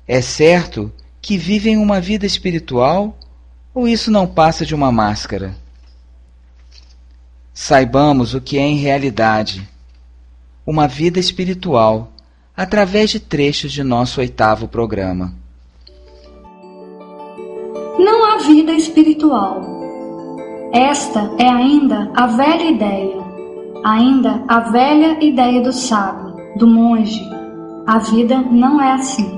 É 0.05 0.21
certo 0.21 0.91
que 1.21 1.37
vivem 1.37 1.77
uma 1.77 2.01
vida 2.01 2.25
espiritual 2.25 3.17
ou 3.73 3.87
isso 3.87 4.11
não 4.11 4.27
passa 4.27 4.65
de 4.65 4.75
uma 4.75 4.91
máscara? 4.91 5.55
Saibamos 7.53 8.33
o 8.33 8.41
que 8.41 8.57
é 8.57 8.61
em 8.61 8.77
realidade 8.77 9.67
uma 10.65 10.87
vida 10.87 11.19
espiritual 11.19 12.11
através 12.55 13.09
de 13.09 13.19
trechos 13.19 13.71
de 13.71 13.83
nosso 13.83 14.19
oitavo 14.19 14.67
programa. 14.67 15.42
Não 17.99 18.25
há 18.25 18.37
vida 18.37 18.71
espiritual. 18.71 19.61
Esta 20.71 21.31
é 21.37 21.47
ainda 21.47 22.09
a 22.15 22.25
velha 22.25 22.63
ideia, 22.63 23.17
ainda 23.83 24.43
a 24.47 24.59
velha 24.61 25.23
ideia 25.23 25.61
do 25.61 25.71
sábio, 25.71 26.35
do 26.57 26.65
monge. 26.65 27.21
A 27.85 27.99
vida 27.99 28.39
não 28.49 28.81
é 28.81 28.93
assim. 28.93 29.31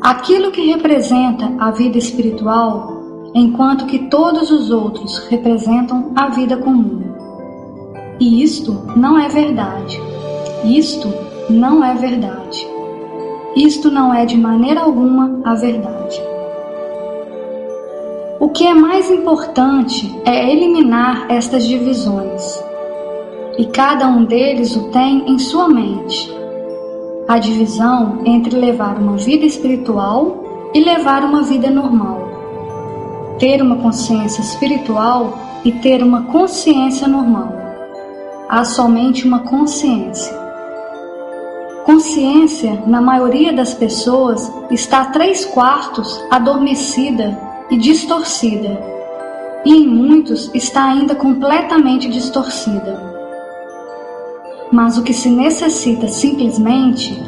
Aquilo 0.00 0.52
que 0.52 0.70
representa 0.70 1.52
a 1.58 1.72
vida 1.72 1.98
espiritual 1.98 3.32
enquanto 3.34 3.86
que 3.86 4.08
todos 4.08 4.52
os 4.52 4.70
outros 4.70 5.18
representam 5.28 6.12
a 6.14 6.28
vida 6.28 6.56
comum. 6.56 7.02
E 8.20 8.44
isto 8.44 8.72
não 8.94 9.18
é 9.18 9.28
verdade. 9.28 10.00
Isto 10.64 11.08
não 11.50 11.82
é 11.82 11.94
verdade. 11.94 12.64
Isto 13.56 13.90
não 13.90 14.14
é 14.14 14.24
de 14.24 14.36
maneira 14.36 14.82
alguma 14.82 15.40
a 15.44 15.54
verdade. 15.54 16.29
O 18.40 18.48
que 18.48 18.66
é 18.66 18.74
mais 18.74 19.10
importante 19.10 20.12
é 20.24 20.50
eliminar 20.50 21.26
estas 21.28 21.64
divisões. 21.66 22.42
E 23.58 23.66
cada 23.66 24.08
um 24.08 24.24
deles 24.24 24.74
o 24.74 24.90
tem 24.90 25.30
em 25.30 25.38
sua 25.38 25.68
mente. 25.68 26.34
A 27.28 27.38
divisão 27.38 28.22
entre 28.24 28.58
levar 28.58 28.98
uma 28.98 29.16
vida 29.16 29.44
espiritual 29.46 30.70
e 30.74 30.80
levar 30.80 31.22
uma 31.22 31.42
vida 31.42 31.70
normal 31.70 32.30
ter 33.40 33.62
uma 33.62 33.76
consciência 33.76 34.42
espiritual 34.42 35.38
e 35.64 35.72
ter 35.72 36.02
uma 36.02 36.24
consciência 36.24 37.08
normal. 37.08 37.54
Há 38.48 38.64
somente 38.64 39.26
uma 39.26 39.40
consciência. 39.40 40.38
Consciência, 41.84 42.82
na 42.86 43.00
maioria 43.00 43.52
das 43.52 43.72
pessoas, 43.72 44.52
está 44.70 45.06
três 45.06 45.46
quartos 45.46 46.22
adormecida 46.30 47.49
e 47.70 47.76
distorcida, 47.76 48.78
e 49.64 49.74
em 49.74 49.86
muitos 49.86 50.50
está 50.54 50.84
ainda 50.84 51.14
completamente 51.14 52.08
distorcida. 52.08 53.10
Mas 54.72 54.96
o 54.96 55.02
que 55.02 55.12
se 55.12 55.28
necessita 55.28 56.08
simplesmente 56.08 57.20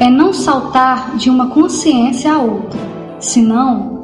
é 0.00 0.08
não 0.08 0.32
saltar 0.32 1.16
de 1.16 1.30
uma 1.30 1.48
consciência 1.48 2.32
a 2.32 2.38
outra, 2.38 2.80
senão 3.18 3.96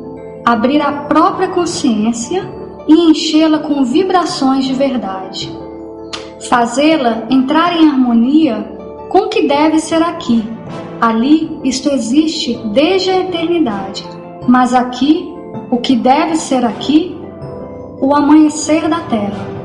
abrir 0.45 0.81
a 0.81 0.93
própria 1.05 1.49
consciência 1.49 2.43
e 2.89 3.11
enchê-la 3.11 3.61
com 3.61 3.85
vibrações 3.85 4.65
de 4.65 4.75
verdade. 4.75 5.51
Fazê-la 6.49 7.27
entrar 7.31 7.77
em 7.77 7.89
harmonia 7.89 8.69
com 9.09 9.27
o 9.27 9.29
que 9.29 9.47
deve 9.47 9.79
ser 9.79 10.03
aqui. 10.03 10.45
Ali 11.01 11.59
isto 11.65 11.89
existe 11.91 12.59
desde 12.73 13.11
a 13.11 13.21
eternidade, 13.21 14.05
mas 14.47 14.75
aqui, 14.75 15.32
o 15.71 15.79
que 15.79 15.97
deve 15.97 16.37
ser 16.37 16.65
aqui, 16.65 17.17
o 18.01 18.15
amanhecer 18.15 18.89
da 18.89 19.01
terra. 19.01 19.63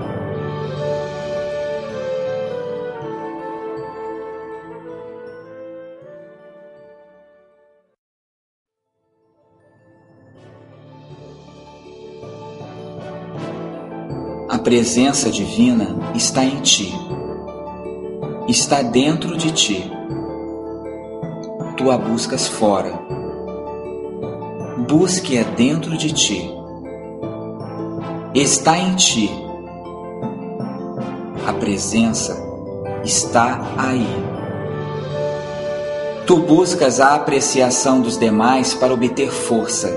presença 14.67 15.31
divina 15.31 15.97
está 16.13 16.43
em 16.43 16.59
ti, 16.59 16.93
está 18.49 18.81
dentro 18.81 19.37
de 19.37 19.49
ti. 19.53 19.89
Tu 21.77 21.89
a 21.89 21.97
buscas 21.97 22.49
fora. 22.49 23.06
Busque-a 24.87 25.43
dentro 25.43 25.97
de 25.97 26.11
ti. 26.11 26.51
Está 28.33 28.77
em 28.77 28.95
ti. 28.95 29.29
A 31.45 31.53
presença 31.53 32.37
está 33.03 33.59
aí. 33.77 34.07
Tu 36.25 36.37
buscas 36.37 36.99
a 36.99 37.15
apreciação 37.15 38.01
dos 38.01 38.17
demais 38.17 38.73
para 38.73 38.93
obter 38.93 39.31
força. 39.31 39.89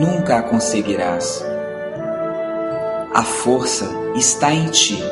Nunca 0.00 0.38
a 0.38 0.42
conseguirás 0.42 1.44
a 3.18 3.24
força 3.24 3.90
está 4.14 4.52
em 4.52 4.66
ti. 4.66 5.02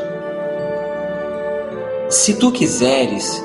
Se 2.08 2.34
tu 2.34 2.52
quiseres, 2.52 3.42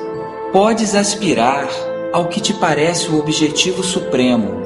podes 0.54 0.94
aspirar 0.94 1.68
ao 2.14 2.28
que 2.28 2.40
te 2.40 2.54
parece 2.54 3.10
o 3.10 3.18
objetivo 3.18 3.82
supremo, 3.82 4.61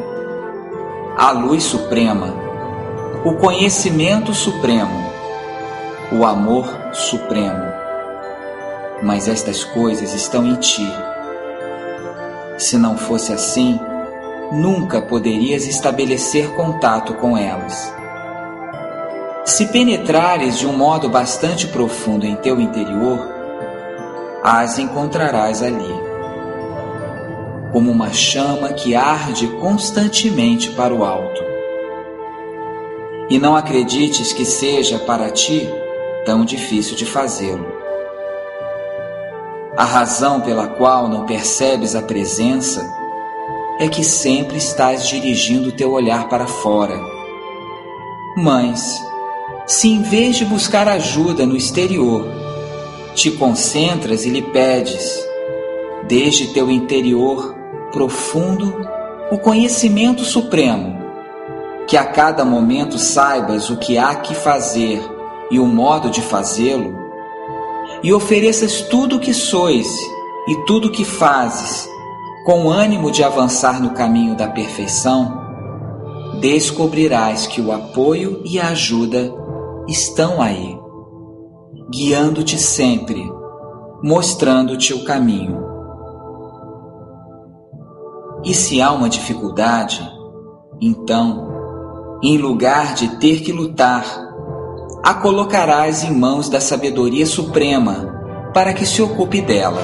a 1.18 1.32
luz 1.32 1.64
suprema, 1.64 2.34
o 3.24 3.36
conhecimento 3.36 4.34
supremo, 4.34 5.10
o 6.12 6.26
amor 6.26 6.68
supremo. 6.92 7.64
Mas 9.02 9.30
estas 9.30 9.64
coisas 9.64 10.14
estão 10.14 10.46
em 10.46 10.56
ti. 10.56 10.86
Se 12.58 12.78
não 12.78 12.98
fosse 12.98 13.32
assim, 13.32 13.80
nunca 14.52 15.02
poderias 15.02 15.66
estabelecer 15.66 16.50
contato 16.54 17.14
com 17.14 17.38
elas. 17.38 17.94
Se 19.46 19.68
penetrares 19.68 20.60
de 20.60 20.68
um 20.68 20.76
modo 20.76 21.08
bastante 21.08 21.66
profundo 21.68 22.26
em 22.26 22.36
teu 22.36 22.60
interior, 22.60 23.26
as 24.44 24.78
encontrarás 24.80 25.64
ali, 25.64 26.05
como 27.76 27.92
uma 27.92 28.14
chama 28.14 28.72
que 28.72 28.96
arde 28.96 29.48
constantemente 29.60 30.72
para 30.72 30.96
o 30.96 31.04
alto. 31.04 31.44
E 33.30 33.38
não 33.38 33.54
acredites 33.54 34.32
que 34.32 34.46
seja 34.46 34.98
para 34.98 35.30
ti 35.30 35.70
tão 36.26 36.46
difícil 36.46 36.96
de 36.96 37.06
fazê-lo. 37.06 37.68
A 39.76 39.84
razão 39.84 40.40
pela 40.40 40.70
qual 40.70 41.10
não 41.10 41.26
percebes 41.26 41.96
a 41.96 42.02
presença 42.02 42.82
é 43.78 43.90
que 43.90 44.06
sempre 44.06 44.56
estás 44.56 45.06
dirigindo 45.06 45.74
teu 45.74 45.92
olhar 45.92 46.30
para 46.30 46.48
fora. 46.48 46.98
Mães, 48.38 49.04
se 49.68 49.90
em 49.90 50.02
vez 50.02 50.38
de 50.38 50.46
buscar 50.46 50.88
ajuda 50.88 51.46
no 51.46 51.58
exterior, 51.58 52.26
te 53.14 53.32
concentras 53.32 54.24
e 54.24 54.30
lhe 54.30 54.44
pedes, 54.44 55.28
desde 56.08 56.54
teu 56.54 56.72
interior 56.72 57.65
profundo, 57.96 58.76
o 59.32 59.38
conhecimento 59.38 60.26
supremo, 60.26 60.98
que 61.88 61.96
a 61.96 62.04
cada 62.04 62.44
momento 62.44 63.00
saibas 63.00 63.70
o 63.70 63.78
que 63.78 63.98
há 63.98 64.16
que 64.16 64.36
fazer 64.36 65.02
e 65.50 65.62
o 65.62 65.66
modo 65.66 66.10
de 66.10 66.22
fazê-lo, 66.22 66.94
e 68.04 68.12
ofereças 68.12 68.82
tudo 68.82 69.16
o 69.16 69.20
que 69.20 69.34
sois 69.34 69.88
e 70.50 70.66
tudo 70.66 70.90
o 70.90 70.92
que 70.92 71.06
fazes, 71.06 71.90
com 72.46 72.70
ânimo 72.70 73.10
de 73.10 73.24
avançar 73.24 73.82
no 73.82 73.92
caminho 73.92 74.36
da 74.36 74.50
perfeição, 74.50 75.42
descobrirás 76.42 77.48
que 77.48 77.62
o 77.62 77.72
apoio 77.72 78.42
e 78.44 78.60
a 78.60 78.72
ajuda 78.72 79.34
estão 79.88 80.42
aí, 80.42 80.78
guiando-te 81.90 82.58
sempre, 82.58 83.24
mostrando-te 84.04 84.94
o 84.94 85.06
caminho. 85.06 85.65
E 88.46 88.54
se 88.54 88.82
há 88.82 88.92
uma 88.92 89.10
dificuldade, 89.10 90.08
então, 90.80 92.20
em 92.24 92.38
lugar 92.38 92.94
de 92.94 93.18
ter 93.18 93.42
que 93.42 93.52
lutar, 93.52 94.06
a 95.04 95.14
colocarás 95.16 96.04
em 96.04 96.12
mãos 96.12 96.48
da 96.48 96.62
sabedoria 96.62 97.26
suprema 97.26 98.14
para 98.54 98.74
que 98.74 98.86
se 98.86 99.02
ocupe 99.02 99.42
dela, 99.42 99.82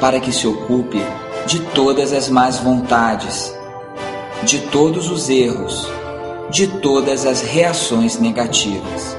para 0.00 0.20
que 0.20 0.32
se 0.32 0.46
ocupe 0.46 1.00
de 1.46 1.60
todas 1.60 2.12
as 2.12 2.28
más 2.28 2.58
vontades, 2.58 3.56
de 4.44 4.58
todos 4.58 5.10
os 5.10 5.30
erros 5.30 5.88
de 6.50 6.66
todas 6.66 7.26
as 7.26 7.42
reações 7.42 8.18
negativas. 8.18 9.16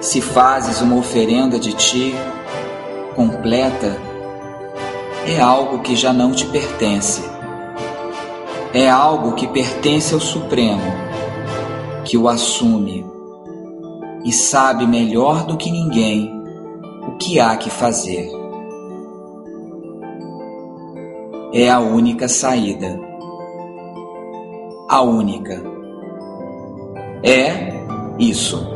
Se 0.00 0.20
fazes 0.20 0.80
uma 0.80 0.96
oferenda 0.96 1.58
de 1.58 1.72
ti 1.72 2.14
completa, 3.14 4.00
é 5.26 5.40
algo 5.40 5.80
que 5.80 5.96
já 5.96 6.12
não 6.12 6.32
te 6.32 6.46
pertence. 6.46 7.22
é 8.72 8.90
algo 8.90 9.32
que 9.32 9.46
pertence 9.48 10.12
ao 10.12 10.20
Supremo, 10.20 10.82
que 12.04 12.18
o 12.18 12.28
assume 12.28 13.06
e 14.22 14.32
sabe 14.32 14.86
melhor 14.86 15.46
do 15.46 15.56
que 15.56 15.70
ninguém 15.70 16.30
o 17.08 17.12
que 17.16 17.40
há 17.40 17.56
que 17.56 17.70
fazer. 17.70 18.30
É 21.54 21.70
a 21.70 21.80
única 21.80 22.28
saída. 22.28 23.00
A 24.88 25.00
única. 25.00 25.62
É 27.22 27.72
isso. 28.18 28.75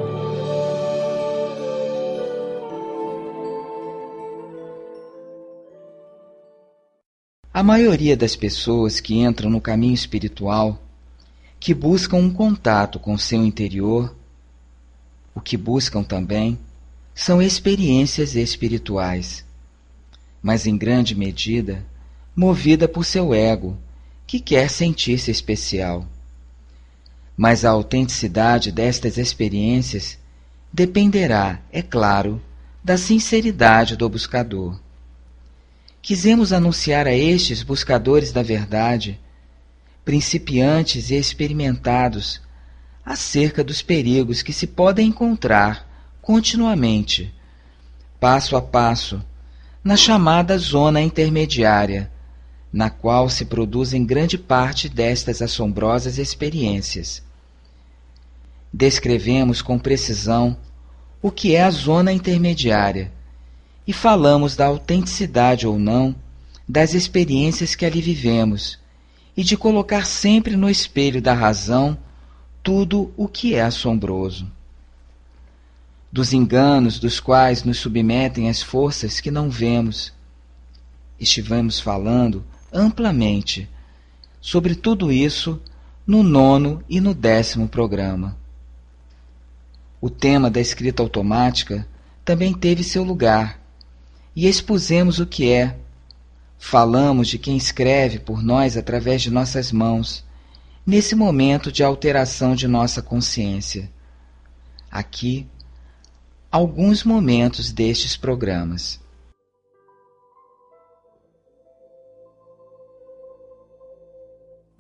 A 7.61 7.62
maioria 7.62 8.16
das 8.16 8.34
pessoas 8.34 9.00
que 9.00 9.18
entram 9.18 9.50
no 9.50 9.61
caminho 9.61 9.92
espiritual, 9.92 10.82
que 11.61 11.74
buscam 11.74 12.16
um 12.16 12.32
contato 12.32 12.98
com 12.98 13.18
seu 13.18 13.44
interior, 13.44 14.16
o 15.34 15.42
que 15.42 15.58
buscam 15.58 16.02
também 16.02 16.58
são 17.14 17.42
experiências 17.42 18.34
espirituais, 18.34 19.44
mas 20.42 20.66
em 20.66 20.74
grande 20.74 21.14
medida 21.14 21.84
movida 22.34 22.88
por 22.88 23.04
seu 23.04 23.34
ego, 23.34 23.76
que 24.26 24.40
quer 24.40 24.70
sentir-se 24.70 25.30
especial. 25.30 26.06
Mas 27.36 27.62
a 27.62 27.68
autenticidade 27.68 28.72
destas 28.72 29.18
experiências 29.18 30.18
dependerá, 30.72 31.61
é 31.70 31.82
claro, 31.82 32.40
da 32.82 32.96
sinceridade 32.96 33.96
do 33.96 34.08
buscador. 34.08 34.80
Quisemos 36.03 36.53
anunciar 36.53 37.07
a 37.07 37.14
estes 37.14 37.62
buscadores 37.62 38.32
da 38.32 38.42
verdade, 38.42 39.20
principiantes 40.05 41.11
e 41.11 41.14
experimentados, 41.14 42.40
acerca 43.05 43.62
dos 43.62 43.82
perigos 43.82 44.42
que 44.42 44.53
se 44.53 44.66
podem 44.66 45.09
encontrar 45.09 45.86
continuamente, 46.22 47.34
passo 48.18 48.57
a 48.57 48.62
passo, 48.62 49.22
na 49.84 49.96
chamada 49.96 50.57
zona 50.57 51.01
intermediária, 51.01 52.11
na 52.72 52.88
qual 52.88 53.28
se 53.28 53.44
produzem 53.44 54.05
grande 54.05 54.38
parte 54.38 54.88
destas 54.88 55.42
assombrosas 55.42 56.18
experiências. 56.18 57.22
Descrevemos 58.72 59.61
com 59.61 59.78
precisão 59.78 60.57
o 61.20 61.30
que 61.30 61.57
é 61.57 61.64
a 61.64 61.70
zona 61.70 62.12
intermediária 62.12 63.12
e 63.91 63.93
falamos 63.93 64.55
da 64.55 64.66
autenticidade 64.66 65.66
ou 65.66 65.76
não 65.76 66.14
das 66.68 66.95
experiências 66.95 67.74
que 67.74 67.84
ali 67.84 68.01
vivemos 68.01 68.78
e 69.36 69.43
de 69.43 69.57
colocar 69.57 70.07
sempre 70.07 70.55
no 70.55 70.70
espelho 70.70 71.20
da 71.20 71.34
razão 71.34 71.99
tudo 72.62 73.12
o 73.16 73.26
que 73.26 73.57
é 73.57 73.62
assombroso. 73.62 74.49
Dos 76.12 76.32
enganos 76.32 77.01
dos 77.01 77.18
quais 77.18 77.64
nos 77.64 77.78
submetem 77.78 78.49
as 78.49 78.62
forças 78.62 79.18
que 79.18 79.28
não 79.28 79.51
vemos. 79.51 80.12
Estivemos 81.18 81.80
falando 81.80 82.45
amplamente 82.72 83.68
sobre 84.41 84.76
tudo 84.76 85.11
isso 85.11 85.61
no 86.07 86.22
nono 86.22 86.80
e 86.88 87.01
no 87.01 87.12
décimo 87.12 87.66
programa. 87.66 88.38
O 90.01 90.09
tema 90.09 90.49
da 90.49 90.61
escrita 90.61 91.03
automática 91.03 91.84
também 92.24 92.55
teve 92.55 92.84
seu 92.84 93.03
lugar 93.03 93.59
e 94.41 94.49
expusemos 94.49 95.18
o 95.18 95.26
que 95.26 95.53
é. 95.53 95.76
Falamos 96.57 97.28
de 97.28 97.38
quem 97.38 97.59
escreve 97.59 98.18
por 98.18 98.43
nós 98.43 98.74
através 98.74 99.20
de 99.20 99.30
nossas 99.30 99.70
mãos, 99.70 100.24
nesse 100.86 101.14
momento 101.14 101.70
de 101.70 101.84
alteração 101.84 102.55
de 102.55 102.66
nossa 102.66 103.03
consciência. 103.03 103.91
Aqui, 104.91 105.47
alguns 106.51 107.05
momentos 107.05 107.70
destes 107.70 108.16
programas. 108.16 108.99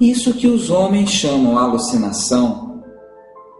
Isso 0.00 0.32
que 0.32 0.46
os 0.46 0.70
homens 0.70 1.10
chamam 1.10 1.58
alucinação 1.58 2.82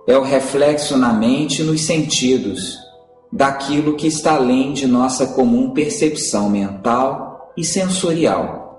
é 0.08 0.16
o 0.16 0.22
reflexo 0.22 0.96
na 0.96 1.12
mente 1.12 1.60
e 1.60 1.64
nos 1.66 1.82
sentidos 1.82 2.89
daquilo 3.32 3.96
que 3.96 4.06
está 4.06 4.34
além 4.34 4.72
de 4.72 4.86
nossa 4.86 5.28
comum 5.34 5.70
percepção 5.70 6.48
mental 6.48 7.52
e 7.56 7.64
sensorial. 7.64 8.78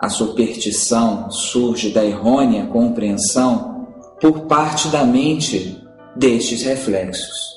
A 0.00 0.08
superstição 0.08 1.30
surge 1.30 1.90
da 1.90 2.04
errônea 2.04 2.66
compreensão 2.66 3.86
por 4.20 4.46
parte 4.46 4.88
da 4.88 5.04
mente 5.04 5.80
destes 6.16 6.62
reflexos. 6.62 7.52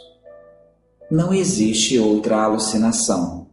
Não 1.10 1.34
existe 1.34 1.98
outra 2.00 2.44
alucinação. 2.44 3.48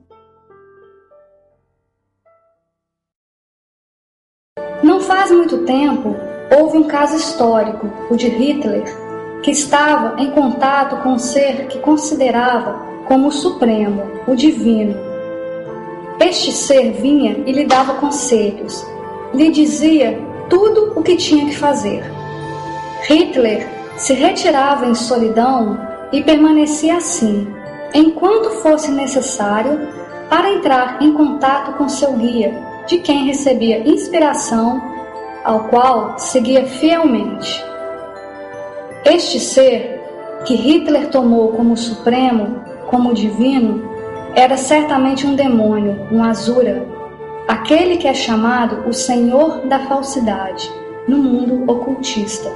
Não 4.83 5.01
faz 5.01 5.31
muito 5.31 5.65
tempo, 5.65 6.15
houve 6.59 6.79
um 6.79 6.85
caso 6.85 7.17
histórico, 7.17 7.87
o 8.11 8.17
de 8.17 8.29
Hitler, 8.29 8.85
que 9.43 9.51
estava 9.51 10.21
em 10.21 10.31
contato 10.31 11.03
com 11.03 11.15
o 11.15 11.19
ser 11.19 11.67
que 11.67 11.79
considerava 11.81 12.81
como 13.07 13.29
o 13.29 13.33
supremo, 13.33 14.03
o 14.27 14.35
divino. 14.35 14.95
Este 16.21 16.53
ser 16.53 16.93
vinha 16.93 17.43
e 17.45 17.53
lhe 17.53 17.65
dava 17.65 17.95
conselhos, 17.95 18.87
lhe 19.35 19.51
dizia 19.51 20.19
tudo 20.49 20.93
o 20.95 21.03
que 21.03 21.17
tinha 21.17 21.47
que 21.47 21.57
fazer. 21.57 22.05
Hitler 23.09 23.69
se 23.97 24.15
retirava 24.15 24.87
em 24.87 24.95
solidão 24.95 25.79
e 26.13 26.23
permanecia 26.23 26.97
assim, 26.97 27.49
enquanto 27.93 28.51
fosse 28.63 28.91
necessário, 28.91 29.89
para 30.29 30.51
entrar 30.51 31.03
em 31.03 31.13
contato 31.13 31.77
com 31.77 31.89
seu 31.89 32.13
guia, 32.13 32.55
de 32.87 32.99
quem 32.99 33.27
recebia 33.27 33.87
inspiração, 33.87 34.81
ao 35.45 35.65
qual 35.65 36.19
seguia 36.19 36.65
fielmente. 36.65 37.72
Este 39.05 39.41
ser, 39.41 40.01
que 40.45 40.55
Hitler 40.55 41.11
tomou 41.11 41.53
como 41.53 41.77
supremo, 41.77 42.63
como 42.87 43.13
divino, 43.13 43.83
era 44.33 44.57
certamente 44.57 45.27
um 45.27 45.35
demônio, 45.35 46.07
um 46.13 46.23
Azura, 46.23 46.87
aquele 47.49 47.97
que 47.97 48.07
é 48.07 48.15
chamado 48.15 48.89
o 48.89 48.93
Senhor 48.93 49.67
da 49.67 49.81
Falsidade 49.89 50.71
no 51.09 51.19
mundo 51.19 51.69
ocultista. 51.69 52.49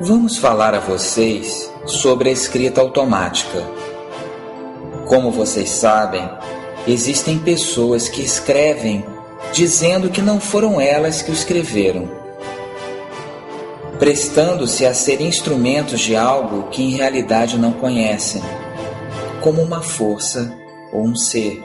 Vamos 0.00 0.38
falar 0.38 0.74
a 0.74 0.78
vocês 0.78 1.74
sobre 1.86 2.28
a 2.28 2.32
escrita 2.32 2.80
automática. 2.80 3.58
Como 5.08 5.32
vocês 5.32 5.70
sabem, 5.70 6.30
existem 6.86 7.40
pessoas 7.40 8.08
que 8.08 8.22
escrevem 8.22 9.04
dizendo 9.52 10.10
que 10.10 10.22
não 10.22 10.40
foram 10.40 10.80
elas 10.80 11.22
que 11.22 11.30
o 11.30 11.34
escreveram, 11.34 12.08
prestando-se 13.98 14.86
a 14.86 14.94
ser 14.94 15.20
instrumentos 15.20 16.00
de 16.00 16.14
algo 16.14 16.68
que 16.70 16.82
em 16.82 16.90
realidade 16.90 17.58
não 17.58 17.72
conhecem, 17.72 18.42
como 19.40 19.62
uma 19.62 19.82
força 19.82 20.54
ou 20.92 21.02
um 21.02 21.16
ser. 21.16 21.62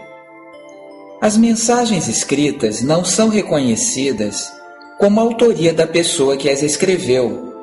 As 1.22 1.38
mensagens 1.38 2.08
escritas 2.08 2.82
não 2.82 3.06
são 3.06 3.30
reconhecidas 3.30 4.52
como 5.00 5.20
autoria 5.20 5.74
da 5.74 5.88
pessoa 5.88 6.38
que 6.38 6.50
as 6.50 6.62
escreveu, 6.62 7.54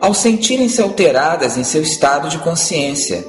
ao 0.00 0.14
sentirem-se 0.14 0.82
alteradas 0.82 1.56
em 1.56 1.64
seu 1.64 1.82
estado 1.82 2.28
de 2.28 2.38
consciência. 2.38 3.24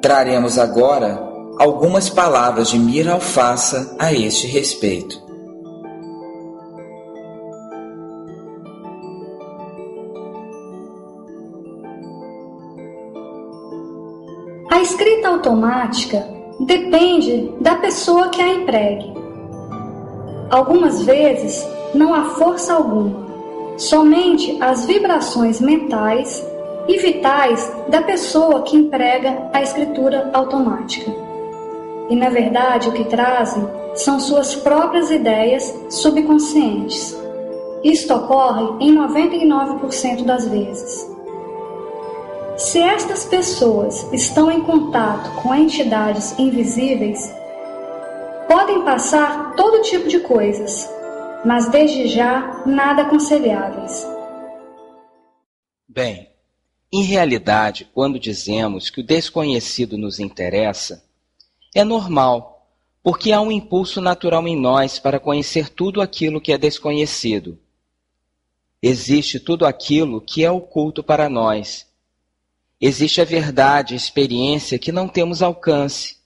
Traremos 0.00 0.58
agora 0.58 1.33
algumas 1.58 2.10
palavras 2.10 2.68
de 2.68 2.78
Mira 2.78 3.12
Alfaça 3.12 3.96
a 3.98 4.12
este 4.12 4.46
respeito. 4.46 5.22
A 14.70 14.80
escrita 14.80 15.28
automática 15.28 16.26
depende 16.60 17.52
da 17.60 17.76
pessoa 17.76 18.28
que 18.28 18.42
a 18.42 18.48
empregue. 18.48 19.12
Algumas 20.50 21.02
vezes 21.02 21.66
não 21.94 22.12
há 22.12 22.24
força 22.30 22.74
alguma, 22.74 23.24
somente 23.78 24.58
as 24.60 24.84
vibrações 24.84 25.60
mentais 25.60 26.44
e 26.88 26.98
vitais 26.98 27.72
da 27.88 28.02
pessoa 28.02 28.62
que 28.62 28.76
emprega 28.76 29.48
a 29.52 29.62
escritura 29.62 30.30
automática 30.34 31.23
e 32.08 32.16
na 32.16 32.28
verdade 32.28 32.88
o 32.88 32.92
que 32.92 33.04
trazem 33.04 33.66
são 33.94 34.18
suas 34.18 34.54
próprias 34.54 35.10
ideias 35.10 35.74
subconscientes. 35.88 37.16
Isto 37.82 38.14
ocorre 38.14 38.84
em 38.84 38.94
99% 38.94 40.24
das 40.24 40.48
vezes. 40.48 41.14
Se 42.56 42.78
estas 42.78 43.24
pessoas 43.24 44.10
estão 44.12 44.50
em 44.50 44.60
contato 44.62 45.42
com 45.42 45.54
entidades 45.54 46.38
invisíveis, 46.38 47.32
podem 48.48 48.82
passar 48.84 49.54
todo 49.54 49.82
tipo 49.82 50.08
de 50.08 50.20
coisas, 50.20 50.88
mas 51.44 51.68
desde 51.68 52.06
já 52.06 52.62
nada 52.64 53.02
aconselháveis. 53.02 54.06
Bem, 55.88 56.30
em 56.92 57.02
realidade, 57.02 57.88
quando 57.92 58.18
dizemos 58.18 58.88
que 58.88 59.00
o 59.00 59.04
desconhecido 59.04 59.98
nos 59.98 60.18
interessa, 60.18 61.03
é 61.74 61.82
normal, 61.82 62.68
porque 63.02 63.32
há 63.32 63.40
um 63.40 63.50
impulso 63.50 64.00
natural 64.00 64.46
em 64.46 64.58
nós 64.58 64.98
para 64.98 65.18
conhecer 65.18 65.68
tudo 65.68 66.00
aquilo 66.00 66.40
que 66.40 66.52
é 66.52 66.56
desconhecido. 66.56 67.58
Existe 68.80 69.40
tudo 69.40 69.66
aquilo 69.66 70.20
que 70.20 70.44
é 70.44 70.50
oculto 70.50 71.02
para 71.02 71.28
nós. 71.28 71.86
Existe 72.80 73.20
a 73.20 73.24
verdade, 73.24 73.94
a 73.94 73.96
experiência 73.96 74.78
que 74.78 74.92
não 74.92 75.08
temos 75.08 75.42
alcance. 75.42 76.18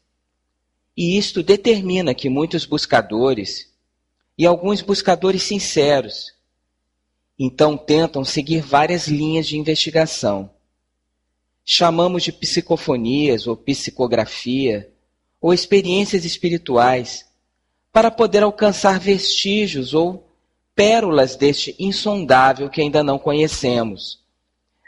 E 0.96 1.16
isto 1.16 1.42
determina 1.42 2.14
que 2.14 2.28
muitos 2.28 2.64
buscadores, 2.64 3.72
e 4.36 4.44
alguns 4.44 4.82
buscadores 4.82 5.42
sinceros, 5.42 6.34
então 7.38 7.76
tentam 7.76 8.24
seguir 8.24 8.61
várias 8.61 9.07
linhas 9.07 9.46
de 9.46 9.57
investigação. 9.57 10.51
Chamamos 11.64 12.24
de 12.24 12.32
psicofonias 12.32 13.46
ou 13.46 13.57
psicografia 13.57 14.92
ou 15.41 15.53
experiências 15.53 16.24
espirituais 16.24 17.26
para 17.93 18.11
poder 18.11 18.43
alcançar 18.43 18.99
vestígios 18.99 19.95
ou 19.95 20.28
pérolas 20.74 21.34
deste 21.34 21.74
insondável 21.78 22.70
que 22.70 22.80
ainda 22.80 23.03
não 23.03 23.18
conhecemos, 23.18 24.22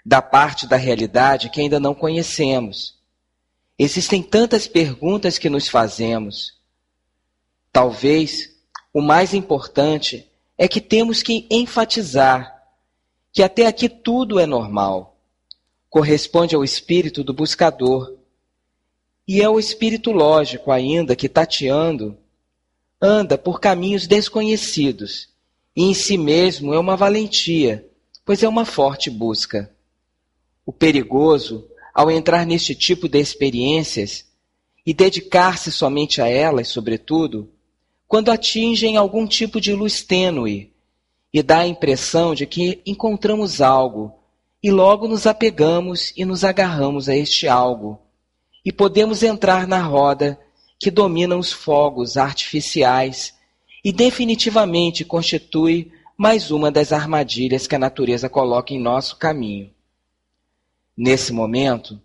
da 0.05 0.23
parte 0.23 0.67
da 0.67 0.77
realidade 0.77 1.51
que 1.51 1.61
ainda 1.61 1.81
não 1.81 1.95
conhecemos. 1.95 2.97
Existem 3.79 4.23
tantas 4.23 4.69
perguntas 4.69 5.39
que 5.39 5.51
nos 5.51 5.69
fazemos. 5.69 6.59
Talvez 7.73 8.55
o 8.93 9.01
mais 9.01 9.35
importante 9.35 10.31
é 10.59 10.69
que 10.69 10.81
temos 10.81 11.23
que 11.23 11.47
enfatizar 11.51 12.61
que 13.33 13.43
até 13.43 13.67
aqui 13.67 13.89
tudo 13.89 14.39
é 14.39 14.47
normal. 14.47 15.17
Corresponde 15.89 16.55
ao 16.55 16.63
espírito 16.63 17.25
do 17.25 17.33
buscador. 17.33 18.17
E 19.33 19.41
é 19.41 19.49
o 19.49 19.61
espírito 19.61 20.11
lógico 20.11 20.73
ainda 20.73 21.15
que 21.15 21.29
tateando 21.29 22.19
anda 23.01 23.39
por 23.39 23.61
caminhos 23.61 24.09
desconhecidos 24.09 25.29
e 25.77 25.85
em 25.85 25.95
si 25.95 26.19
mesmo 26.19 26.75
é 26.75 26.79
uma 26.81 26.97
valentia, 26.97 27.89
pois 28.25 28.43
é 28.43 28.49
uma 28.49 28.65
forte 28.65 29.09
busca. 29.09 29.73
O 30.67 30.73
perigoso, 30.73 31.65
ao 31.95 32.11
entrar 32.11 32.45
neste 32.45 32.75
tipo 32.75 33.09
de 33.09 33.21
experiências 33.21 34.27
e 34.85 34.93
dedicar-se 34.93 35.71
somente 35.71 36.21
a 36.21 36.27
elas, 36.27 36.67
sobretudo, 36.67 37.49
quando 38.09 38.33
atingem 38.33 38.97
algum 38.97 39.29
tipo 39.29 39.61
de 39.61 39.73
luz 39.73 40.03
tênue 40.03 40.73
e 41.33 41.41
dá 41.41 41.59
a 41.59 41.69
impressão 41.69 42.35
de 42.35 42.47
que 42.47 42.83
encontramos 42.85 43.61
algo 43.61 44.13
e 44.61 44.73
logo 44.73 45.07
nos 45.07 45.25
apegamos 45.25 46.13
e 46.17 46.25
nos 46.25 46.43
agarramos 46.43 47.09
a 47.09 47.15
este 47.15 47.47
algo 47.47 48.10
e 48.65 48.73
podemos 48.73 49.23
entrar 49.23 49.67
na 49.67 49.81
roda 49.83 50.39
que 50.79 50.91
domina 50.91 51.37
os 51.37 51.53
fogos 51.53 52.17
artificiais 52.17 53.35
e 53.85 53.93
definitivamente 53.93 55.05
constitui 55.05 55.93
mais 56.17 56.51
uma 56.51 56.71
das 56.71 56.93
armadilhas 56.93 57.67
que 57.67 57.75
a 57.75 57.79
natureza 57.79 58.29
coloca 58.29 58.75
em 58.75 58.79
nosso 58.79 59.17
caminho. 59.17 59.71
Nesse 60.97 61.33
momento, 61.33 62.01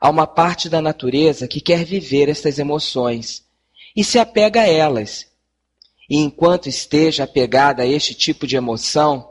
há 0.00 0.10
uma 0.10 0.26
parte 0.26 0.68
da 0.68 0.82
natureza 0.82 1.48
que 1.48 1.60
quer 1.60 1.84
viver 1.84 2.28
estas 2.28 2.58
emoções 2.58 3.42
e 3.96 4.04
se 4.04 4.18
apega 4.18 4.62
a 4.62 4.68
elas. 4.68 5.26
E 6.10 6.18
enquanto 6.18 6.68
esteja 6.68 7.24
apegada 7.24 7.82
a 7.82 7.86
este 7.86 8.14
tipo 8.14 8.46
de 8.46 8.56
emoção, 8.56 9.30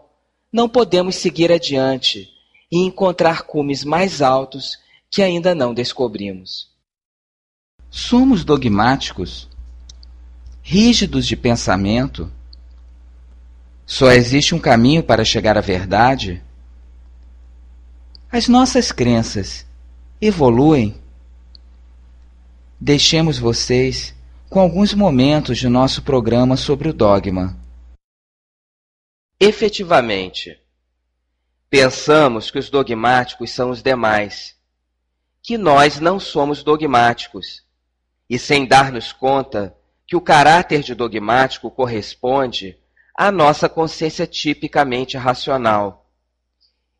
não 0.51 0.67
podemos 0.67 1.15
seguir 1.15 1.51
adiante 1.51 2.29
e 2.71 2.79
encontrar 2.79 3.43
cumes 3.43 3.83
mais 3.83 4.21
altos 4.21 4.79
que 5.13 5.21
ainda 5.21 5.53
não 5.53 5.75
descobrimos. 5.75 6.71
Somos 7.91 8.43
dogmáticos 8.43 9.47
rígidos 10.63 11.27
de 11.27 11.37
pensamento? 11.37 12.31
Só 13.85 14.11
existe 14.11 14.55
um 14.55 14.59
caminho 14.59 15.03
para 15.03 15.23
chegar 15.23 15.55
à 15.55 15.61
verdade? 15.61 16.41
As 18.31 18.47
nossas 18.47 18.91
crenças 18.91 19.67
evoluem? 20.19 20.99
Deixemos 22.81 23.37
vocês 23.37 24.15
com 24.49 24.59
alguns 24.59 24.95
momentos 24.95 25.59
de 25.59 25.69
nosso 25.69 26.01
programa 26.01 26.57
sobre 26.57 26.89
o 26.89 26.93
dogma. 26.93 27.55
Efetivamente, 29.39 30.59
pensamos 31.69 32.49
que 32.49 32.57
os 32.57 32.71
dogmáticos 32.71 33.51
são 33.51 33.69
os 33.69 33.83
demais, 33.83 34.57
que 35.43 35.57
nós 35.57 35.99
não 35.99 36.21
somos 36.21 36.63
dogmáticos, 36.63 37.63
e 38.29 38.39
sem 38.39 38.65
dar-nos 38.65 39.11
conta, 39.11 39.75
que 40.07 40.15
o 40.15 40.21
caráter 40.21 40.81
de 40.81 40.95
dogmático 40.95 41.69
corresponde 41.69 42.79
à 43.13 43.29
nossa 43.29 43.67
consciência 43.67 44.25
tipicamente 44.25 45.17
racional. 45.17 46.09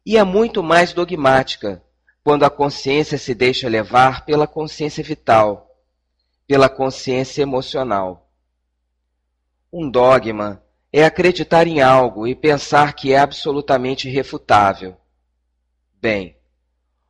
E 0.05 0.17
é 0.17 0.23
muito 0.25 0.61
mais 0.61 0.91
dogmática 0.91 1.81
quando 2.21 2.43
a 2.43 2.49
consciência 2.49 3.17
se 3.17 3.33
deixa 3.33 3.69
levar 3.69 4.25
pela 4.25 4.45
consciência 4.45 5.03
vital, 5.03 5.69
pela 6.45 6.67
consciência 6.67 7.41
emocional. 7.41 8.29
Um 9.71 9.89
dogma 9.89 10.61
é 10.91 11.05
acreditar 11.05 11.65
em 11.65 11.81
algo 11.81 12.27
e 12.27 12.35
pensar 12.35 12.93
que 12.93 13.13
é 13.13 13.17
absolutamente 13.17 14.09
irrefutável. 14.09 14.97
Bem, 16.01 16.37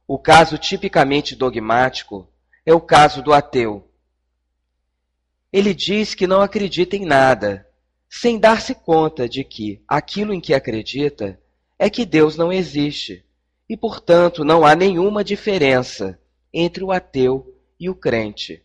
o 0.07 0.17
caso 0.17 0.57
tipicamente 0.57 1.35
dogmático 1.35 2.27
é 2.65 2.73
o 2.73 2.81
caso 2.81 3.21
do 3.21 3.33
ateu 3.33 3.89
ele 5.53 5.71
diz 5.71 6.15
que 6.15 6.25
não 6.25 6.41
acredita 6.41 6.95
em 6.95 7.05
nada, 7.05 7.69
sem 8.09 8.39
dar-se 8.39 8.73
conta 8.73 9.29
de 9.29 9.43
que 9.43 9.83
aquilo 9.87 10.33
em 10.33 10.41
que 10.41 10.51
acredita 10.51 11.39
é 11.77 11.91
que 11.91 12.07
Deus 12.07 12.35
não 12.35 12.51
existe 12.51 13.23
e, 13.69 13.77
portanto, 13.77 14.43
não 14.43 14.65
há 14.65 14.75
nenhuma 14.75 15.23
diferença 15.23 16.19
entre 16.51 16.83
o 16.83 16.91
ateu 16.91 17.55
e 17.79 17.87
o 17.87 17.93
crente. 17.93 18.63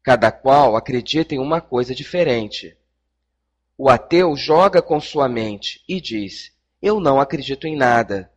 Cada 0.00 0.30
qual 0.30 0.76
acredita 0.76 1.34
em 1.34 1.40
uma 1.40 1.60
coisa 1.60 1.92
diferente. 1.92 2.76
O 3.76 3.88
ateu 3.88 4.36
joga 4.36 4.80
com 4.80 5.00
sua 5.00 5.28
mente 5.28 5.82
e 5.88 6.00
diz: 6.00 6.52
Eu 6.80 7.00
não 7.00 7.20
acredito 7.20 7.66
em 7.66 7.76
nada. 7.76 8.30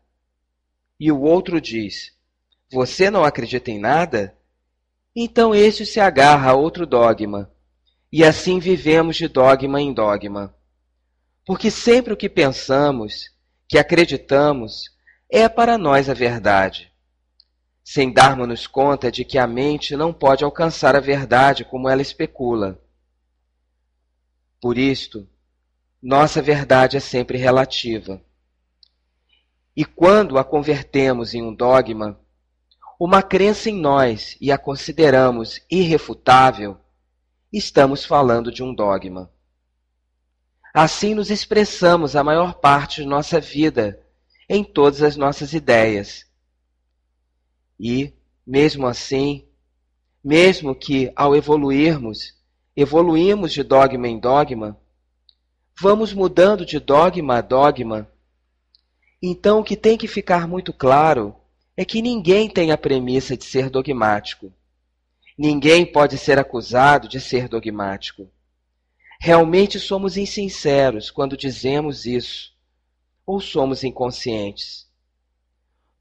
E 1.01 1.11
o 1.11 1.19
outro 1.19 1.59
diz: 1.59 2.15
Você 2.71 3.09
não 3.09 3.23
acredita 3.23 3.71
em 3.71 3.79
nada? 3.79 4.37
Então 5.15 5.55
este 5.55 5.83
se 5.83 5.99
agarra 5.99 6.51
a 6.51 6.53
outro 6.53 6.85
dogma, 6.85 7.51
e 8.11 8.23
assim 8.23 8.59
vivemos 8.59 9.15
de 9.15 9.27
dogma 9.27 9.81
em 9.81 9.91
dogma. 9.91 10.55
Porque 11.43 11.71
sempre 11.71 12.13
o 12.13 12.15
que 12.15 12.29
pensamos, 12.29 13.31
que 13.67 13.79
acreditamos, 13.79 14.91
é 15.27 15.49
para 15.49 15.75
nós 15.75 16.07
a 16.07 16.13
verdade, 16.13 16.93
sem 17.83 18.13
darmos-nos 18.13 18.67
conta 18.67 19.11
de 19.11 19.25
que 19.25 19.39
a 19.39 19.47
mente 19.47 19.95
não 19.95 20.13
pode 20.13 20.43
alcançar 20.43 20.95
a 20.95 20.99
verdade 20.99 21.65
como 21.65 21.89
ela 21.89 22.03
especula. 22.03 22.79
Por 24.61 24.77
isto, 24.77 25.27
nossa 25.99 26.43
verdade 26.43 26.95
é 26.95 26.99
sempre 26.99 27.39
relativa. 27.39 28.21
E 29.75 29.85
quando 29.85 30.37
a 30.37 30.43
convertemos 30.43 31.33
em 31.33 31.41
um 31.41 31.53
dogma, 31.53 32.19
uma 32.99 33.23
crença 33.23 33.69
em 33.69 33.79
nós 33.79 34.37
e 34.39 34.51
a 34.51 34.57
consideramos 34.57 35.61
irrefutável, 35.71 36.77
estamos 37.51 38.05
falando 38.05 38.51
de 38.51 38.61
um 38.61 38.73
dogma. 38.73 39.31
Assim 40.73 41.13
nos 41.13 41.29
expressamos 41.29 42.15
a 42.15 42.23
maior 42.23 42.55
parte 42.55 43.01
de 43.01 43.07
nossa 43.07 43.39
vida, 43.39 43.99
em 44.47 44.63
todas 44.63 45.01
as 45.01 45.15
nossas 45.15 45.53
ideias. 45.53 46.25
E, 47.79 48.13
mesmo 48.45 48.85
assim, 48.85 49.47
mesmo 50.23 50.75
que 50.75 51.11
ao 51.15 51.35
evoluirmos, 51.35 52.37
evoluímos 52.75 53.53
de 53.53 53.63
dogma 53.63 54.07
em 54.07 54.19
dogma, 54.19 54.77
vamos 55.79 56.13
mudando 56.13 56.65
de 56.65 56.79
dogma 56.79 57.37
a 57.37 57.41
dogma. 57.41 58.10
Então, 59.21 59.59
o 59.59 59.63
que 59.63 59.75
tem 59.75 59.97
que 59.97 60.07
ficar 60.07 60.47
muito 60.47 60.73
claro 60.73 61.35
é 61.77 61.85
que 61.85 62.01
ninguém 62.01 62.49
tem 62.49 62.71
a 62.71 62.77
premissa 62.77 63.37
de 63.37 63.45
ser 63.45 63.69
dogmático. 63.69 64.51
Ninguém 65.37 65.85
pode 65.85 66.17
ser 66.17 66.39
acusado 66.39 67.07
de 67.07 67.19
ser 67.19 67.47
dogmático. 67.47 68.29
Realmente 69.19 69.79
somos 69.79 70.17
insinceros 70.17 71.11
quando 71.11 71.37
dizemos 71.37 72.05
isso, 72.05 72.53
ou 73.25 73.39
somos 73.39 73.83
inconscientes. 73.83 74.89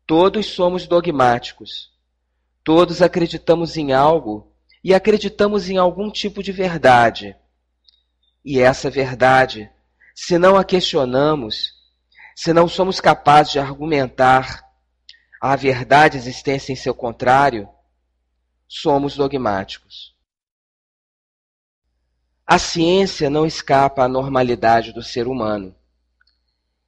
Todos 0.06 0.46
somos 0.46 0.86
dogmáticos. 0.86 1.90
Todos 2.64 3.02
acreditamos 3.02 3.76
em 3.76 3.92
algo 3.92 4.52
e 4.82 4.94
acreditamos 4.94 5.68
em 5.68 5.76
algum 5.76 6.10
tipo 6.10 6.42
de 6.42 6.52
verdade. 6.52 7.36
E 8.44 8.58
essa 8.58 8.90
verdade, 8.90 9.70
se 10.14 10.38
não 10.38 10.56
a 10.56 10.64
questionamos, 10.64 11.79
se 12.40 12.54
não 12.54 12.66
somos 12.66 13.02
capazes 13.02 13.52
de 13.52 13.58
argumentar 13.58 14.66
a 15.38 15.54
verdade 15.56 16.16
existência 16.16 16.72
em 16.72 16.74
seu 16.74 16.94
contrário, 16.94 17.68
somos 18.66 19.14
dogmáticos. 19.14 20.16
A 22.46 22.58
ciência 22.58 23.28
não 23.28 23.44
escapa 23.44 24.04
à 24.04 24.08
normalidade 24.08 24.90
do 24.94 25.02
ser 25.02 25.28
humano. 25.28 25.76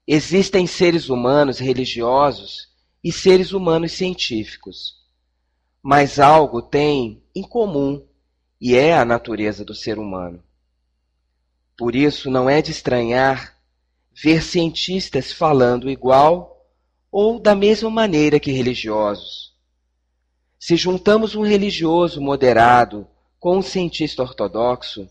Existem 0.06 0.66
seres 0.66 1.10
humanos 1.10 1.58
religiosos 1.58 2.70
e 3.04 3.12
seres 3.12 3.52
humanos 3.52 3.92
científicos. 3.92 5.04
Mas 5.82 6.18
algo 6.18 6.62
tem 6.62 7.22
em 7.34 7.42
comum 7.42 8.02
e 8.58 8.74
é 8.74 8.96
a 8.96 9.04
natureza 9.04 9.66
do 9.66 9.74
ser 9.74 9.98
humano. 9.98 10.42
Por 11.76 11.94
isso, 11.94 12.30
não 12.30 12.48
é 12.48 12.62
de 12.62 12.70
estranhar 12.70 13.60
ver 14.14 14.42
cientistas 14.42 15.32
falando 15.32 15.90
igual 15.90 16.66
ou 17.10 17.38
da 17.38 17.54
mesma 17.54 17.90
maneira 17.90 18.40
que 18.40 18.50
religiosos. 18.50 19.52
Se 20.58 20.76
juntamos 20.76 21.34
um 21.34 21.42
religioso 21.42 22.20
moderado 22.20 23.06
com 23.38 23.58
um 23.58 23.62
cientista 23.62 24.22
ortodoxo, 24.22 25.08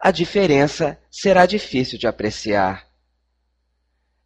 a 0.00 0.10
diferença 0.10 0.98
será 1.10 1.46
difícil 1.46 1.98
de 1.98 2.06
apreciar. 2.06 2.86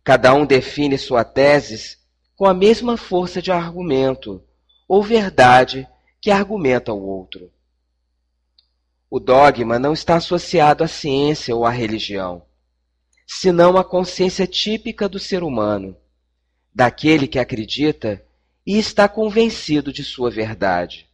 Cada 0.03 0.35
um 0.35 0.45
define 0.45 0.99
sua 0.99 1.23
tese 1.23 1.99
com 2.35 2.47
a 2.47 2.55
mesma 2.55 2.97
força 2.97 3.41
de 3.41 3.53
argumento 3.53 4.43
ou 4.89 5.03
verdade 5.03 5.89
que 6.21 6.31
argumenta 6.31 6.93
o 6.93 7.07
outro. 7.07 7.51
O 9.11 9.21
dogma 9.21 9.79
não 9.79 9.93
está 9.93 10.17
associado 10.17 10.83
à 10.83 10.89
ciência 10.89 11.55
ou 11.55 11.65
à 11.65 11.71
religião, 11.71 12.43
senão 13.31 13.77
à 13.77 13.85
consciência 13.85 14.47
típica 14.47 15.07
do 15.07 15.19
ser 15.19 15.43
humano, 15.43 15.95
daquele 16.75 17.29
que 17.29 17.39
acredita 17.39 18.25
e 18.67 18.79
está 18.79 19.07
convencido 19.07 19.93
de 19.93 20.03
sua 20.03 20.31
verdade, 20.31 21.07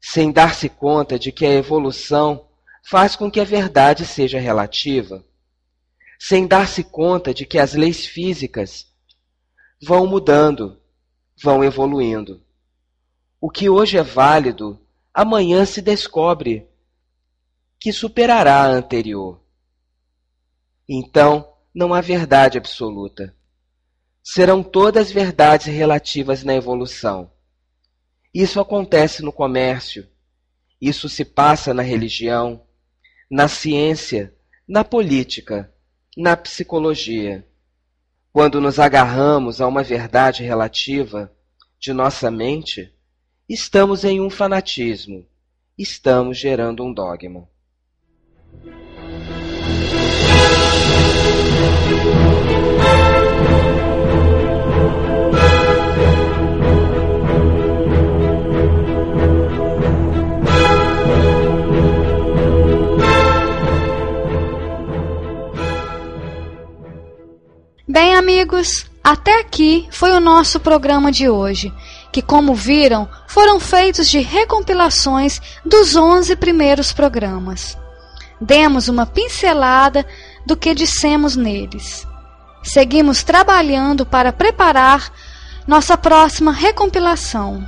sem 0.00 0.32
dar-se 0.32 0.68
conta 0.68 1.16
de 1.16 1.30
que 1.30 1.46
a 1.46 1.54
evolução 1.54 2.48
faz 2.84 3.14
com 3.14 3.30
que 3.30 3.38
a 3.38 3.44
verdade 3.44 4.04
seja 4.04 4.40
relativa, 4.40 5.24
sem 6.18 6.48
dar-se 6.48 6.82
conta 6.82 7.32
de 7.32 7.46
que 7.46 7.58
as 7.58 7.74
leis 7.74 8.04
físicas 8.04 8.92
vão 9.80 10.08
mudando, 10.08 10.80
vão 11.40 11.62
evoluindo. 11.62 12.42
O 13.40 13.48
que 13.48 13.68
hoje 13.68 13.96
é 13.96 14.02
válido, 14.02 14.80
amanhã 15.12 15.64
se 15.64 15.80
descobre 15.80 16.66
que 17.78 17.92
superará 17.92 18.62
a 18.62 18.66
anterior. 18.66 19.43
Então, 20.88 21.54
não 21.74 21.94
há 21.94 22.00
verdade 22.00 22.58
absoluta. 22.58 23.34
Serão 24.22 24.62
todas 24.62 25.10
verdades 25.10 25.66
relativas 25.66 26.44
na 26.44 26.54
evolução. 26.54 27.30
Isso 28.32 28.60
acontece 28.60 29.22
no 29.22 29.32
comércio, 29.32 30.08
isso 30.80 31.08
se 31.08 31.24
passa 31.24 31.72
na 31.72 31.82
religião, 31.82 32.62
na 33.30 33.48
ciência, 33.48 34.34
na 34.66 34.84
política, 34.84 35.72
na 36.16 36.36
psicologia. 36.36 37.46
Quando 38.32 38.60
nos 38.60 38.78
agarramos 38.78 39.60
a 39.60 39.66
uma 39.66 39.82
verdade 39.82 40.42
relativa 40.42 41.32
de 41.78 41.92
nossa 41.92 42.30
mente, 42.30 42.92
estamos 43.48 44.04
em 44.04 44.20
um 44.20 44.28
fanatismo, 44.28 45.26
estamos 45.78 46.38
gerando 46.38 46.82
um 46.82 46.92
dogma. 46.92 47.48
Bem, 67.94 68.16
amigos, 68.16 68.86
até 69.04 69.38
aqui 69.38 69.86
foi 69.88 70.10
o 70.10 70.18
nosso 70.18 70.58
programa 70.58 71.12
de 71.12 71.28
hoje, 71.30 71.72
que, 72.10 72.20
como 72.20 72.52
viram, 72.52 73.08
foram 73.28 73.60
feitos 73.60 74.08
de 74.08 74.18
recompilações 74.18 75.40
dos 75.64 75.94
11 75.94 76.34
primeiros 76.34 76.92
programas. 76.92 77.78
Demos 78.40 78.88
uma 78.88 79.06
pincelada 79.06 80.04
do 80.44 80.56
que 80.56 80.74
dissemos 80.74 81.36
neles. 81.36 82.04
Seguimos 82.64 83.22
trabalhando 83.22 84.04
para 84.04 84.32
preparar 84.32 85.12
nossa 85.64 85.96
próxima 85.96 86.50
recompilação. 86.50 87.64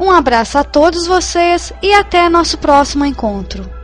Um 0.00 0.10
abraço 0.10 0.56
a 0.56 0.64
todos 0.64 1.06
vocês 1.06 1.70
e 1.82 1.92
até 1.92 2.30
nosso 2.30 2.56
próximo 2.56 3.04
encontro. 3.04 3.79